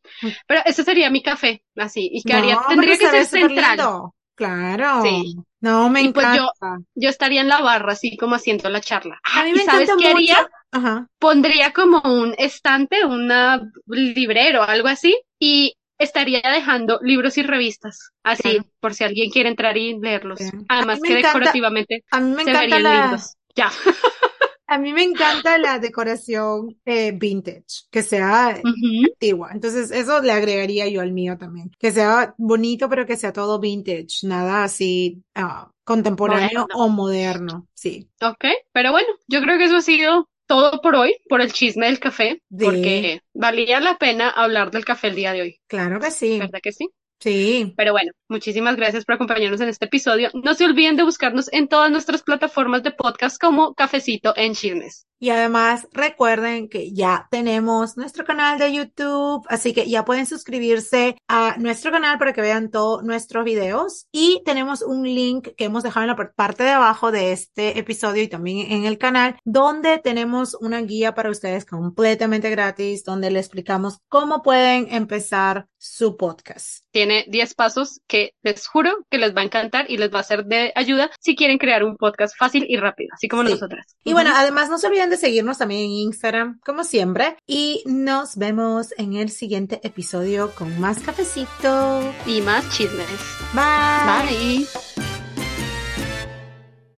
Pero 0.47 0.61
ese 0.65 0.83
sería 0.83 1.09
mi 1.09 1.21
café, 1.21 1.63
así, 1.75 2.09
y 2.11 2.23
que 2.23 2.33
haría, 2.33 2.59
tendría 2.67 2.97
que 2.97 3.07
ser 3.09 3.25
central. 3.25 3.77
lindo. 3.77 4.15
Claro. 4.35 5.01
Sí. 5.03 5.35
No, 5.61 5.89
me 5.89 6.01
Y 6.01 6.09
pues 6.13 6.27
yo-. 6.35 6.51
Yo 6.95 7.09
estaría 7.09 7.41
en 7.41 7.47
la 7.49 7.61
barra, 7.61 7.93
así 7.93 8.17
como 8.17 8.35
haciendo 8.35 8.69
la 8.69 8.81
charla. 8.81 9.15
A 9.23 9.39
Ah, 9.41 9.43
mí 9.43 9.51
¿y 9.51 9.53
me 9.53 9.63
sabes 9.63 9.89
encanta 9.89 10.03
qué 10.03 10.13
mucho. 10.13 10.17
haría? 10.33 10.49
Ajá. 10.71 11.07
pondría 11.19 11.71
como 11.71 12.01
un 12.03 12.35
estante, 12.37 13.05
una 13.05 13.61
librero, 13.87 14.61
algo 14.61 14.89
así, 14.89 15.17
y 15.39 15.75
estaría 15.97 16.41
dejando 16.41 16.99
libros 17.01 17.37
y 17.37 17.43
revistas, 17.43 18.09
así, 18.23 18.59
por 18.81 18.93
si 18.93 19.05
alguien 19.05 19.29
quiere 19.31 19.47
entrar 19.47 19.77
y 19.77 19.97
leerlos. 19.97 20.39
Además 20.67 20.99
que 21.01 21.13
encanta- 21.13 21.27
decorativamente 21.29 22.03
A 22.11 22.19
mí 22.19 22.35
me 22.35 22.43
se 22.43 22.51
verían 22.51 22.83
la, 22.83 23.01
lindos. 23.03 23.35
Ya. 23.55 23.71
a 24.67 24.77
mí 24.77 24.93
me 24.93 25.03
encanta 25.03 25.57
la 25.57 25.79
decoración 25.79 26.79
eh, 26.85 27.11
vintage, 27.11 27.85
que 27.91 28.01
sea 28.01 28.49
antigua. 28.49 29.49
Entonces, 29.53 29.91
eso 29.91 30.21
le 30.21 30.31
agregaría 30.31 30.87
yo 30.87 31.01
al 31.01 31.11
mío 31.13 31.37
también. 31.37 31.71
Que 31.79 31.91
sea 31.91 32.33
bonito, 32.37 32.89
pero 32.89 33.05
que 33.05 33.17
sea 33.17 33.31
todo 33.33 33.59
vintage, 33.59 34.07
nada 34.23 34.63
así 34.63 35.23
ah, 35.35 35.71
contemporáneo 35.83 36.61
Moderno. 36.61 36.83
o 36.83 36.89
moderno. 36.89 37.67
Sí. 37.73 38.09
Ok, 38.21 38.45
pero 38.71 38.91
bueno, 38.91 39.07
yo 39.27 39.41
creo 39.41 39.57
que 39.57 39.65
eso 39.65 39.77
ha 39.77 39.81
sido 39.81 40.29
todo 40.47 40.81
por 40.81 40.95
hoy, 40.95 41.15
por 41.27 41.41
el 41.41 41.51
chisme 41.51 41.87
del 41.87 41.99
café, 41.99 42.41
porque 42.49 43.21
valía 43.33 43.79
la 43.79 43.97
pena 43.97 44.29
hablar 44.29 44.71
del 44.71 44.85
café 44.85 45.07
el 45.07 45.15
día 45.15 45.33
de 45.33 45.41
hoy, 45.41 45.59
Claro 45.67 45.99
que 45.99 46.11
sí. 46.11 46.39
¿verdad 46.39 46.59
que 46.61 46.71
sí? 46.71 46.89
Sí. 47.25 47.73
Pero 47.75 47.91
bueno, 47.91 48.11
muchísimas 48.29 48.75
gracias 48.75 49.03
por 49.03 49.15
acompañarnos 49.15 49.59
en 49.59 49.69
este 49.69 49.85
episodio. 49.85 50.29
No 50.35 50.53
se 50.53 50.63
olviden 50.63 50.95
de 50.95 51.01
buscarnos 51.01 51.51
en 51.51 51.67
todas 51.67 51.89
nuestras 51.89 52.21
plataformas 52.21 52.83
de 52.83 52.91
podcast 52.91 53.41
como 53.41 53.73
Cafecito 53.73 54.37
en 54.37 54.53
Chismes. 54.53 55.07
Y 55.25 55.31
además 55.31 55.87
recuerden 55.91 56.69
que 56.69 56.93
ya 56.93 57.27
tenemos 57.31 57.97
nuestro 57.97 58.25
canal 58.25 58.59
de 58.59 58.71
YouTube, 58.71 59.43
así 59.49 59.73
que 59.73 59.89
ya 59.89 60.05
pueden 60.05 60.27
suscribirse 60.27 61.17
a 61.27 61.55
nuestro 61.57 61.89
canal 61.91 62.19
para 62.19 62.31
que 62.31 62.41
vean 62.41 62.69
todos 62.69 63.01
nuestros 63.03 63.43
videos. 63.43 64.05
Y 64.11 64.43
tenemos 64.45 64.83
un 64.83 65.01
link 65.01 65.47
que 65.57 65.65
hemos 65.65 65.81
dejado 65.81 66.03
en 66.03 66.09
la 66.09 66.15
par- 66.15 66.35
parte 66.35 66.63
de 66.63 66.69
abajo 66.69 67.11
de 67.11 67.31
este 67.31 67.79
episodio 67.79 68.21
y 68.21 68.27
también 68.27 68.71
en 68.71 68.85
el 68.85 68.99
canal, 68.99 69.37
donde 69.43 69.97
tenemos 69.97 70.53
una 70.61 70.81
guía 70.81 71.15
para 71.15 71.31
ustedes 71.31 71.65
completamente 71.65 72.51
gratis, 72.51 73.03
donde 73.03 73.31
le 73.31 73.39
explicamos 73.39 73.97
cómo 74.07 74.43
pueden 74.43 74.93
empezar 74.93 75.65
su 75.79 76.17
podcast. 76.17 76.83
Tiene 76.91 77.25
10 77.29 77.55
pasos 77.55 77.99
que 78.07 78.33
les 78.43 78.67
juro 78.67 78.91
que 79.09 79.17
les 79.17 79.35
va 79.35 79.41
a 79.41 79.45
encantar 79.45 79.89
y 79.89 79.97
les 79.97 80.13
va 80.13 80.19
a 80.19 80.23
ser 80.23 80.45
de 80.45 80.71
ayuda 80.75 81.09
si 81.19 81.35
quieren 81.35 81.57
crear 81.57 81.83
un 81.83 81.97
podcast 81.97 82.35
fácil 82.37 82.65
y 82.69 82.77
rápido, 82.77 83.09
así 83.15 83.27
como 83.27 83.43
Sí. 83.43 83.51
nosotras. 83.51 83.85
Y 84.03 84.13
bueno, 84.13 84.31
además 84.35 84.69
no 84.69 84.77
se 84.77 84.87
olviden 84.87 85.09
de 85.15 85.21
seguirnos 85.21 85.57
también 85.57 85.81
en 85.81 85.91
Instagram, 85.91 86.59
como 86.65 86.83
siempre. 86.83 87.37
Y 87.47 87.83
nos 87.85 88.37
vemos 88.37 88.93
en 88.97 89.13
el 89.13 89.29
siguiente 89.29 89.79
episodio 89.83 90.51
con 90.55 90.79
más 90.79 90.99
cafecito. 90.99 92.01
y 92.25 92.41
más 92.41 92.69
chismes. 92.69 93.07
Bye. 93.53 94.65
Bye. 94.65 95.04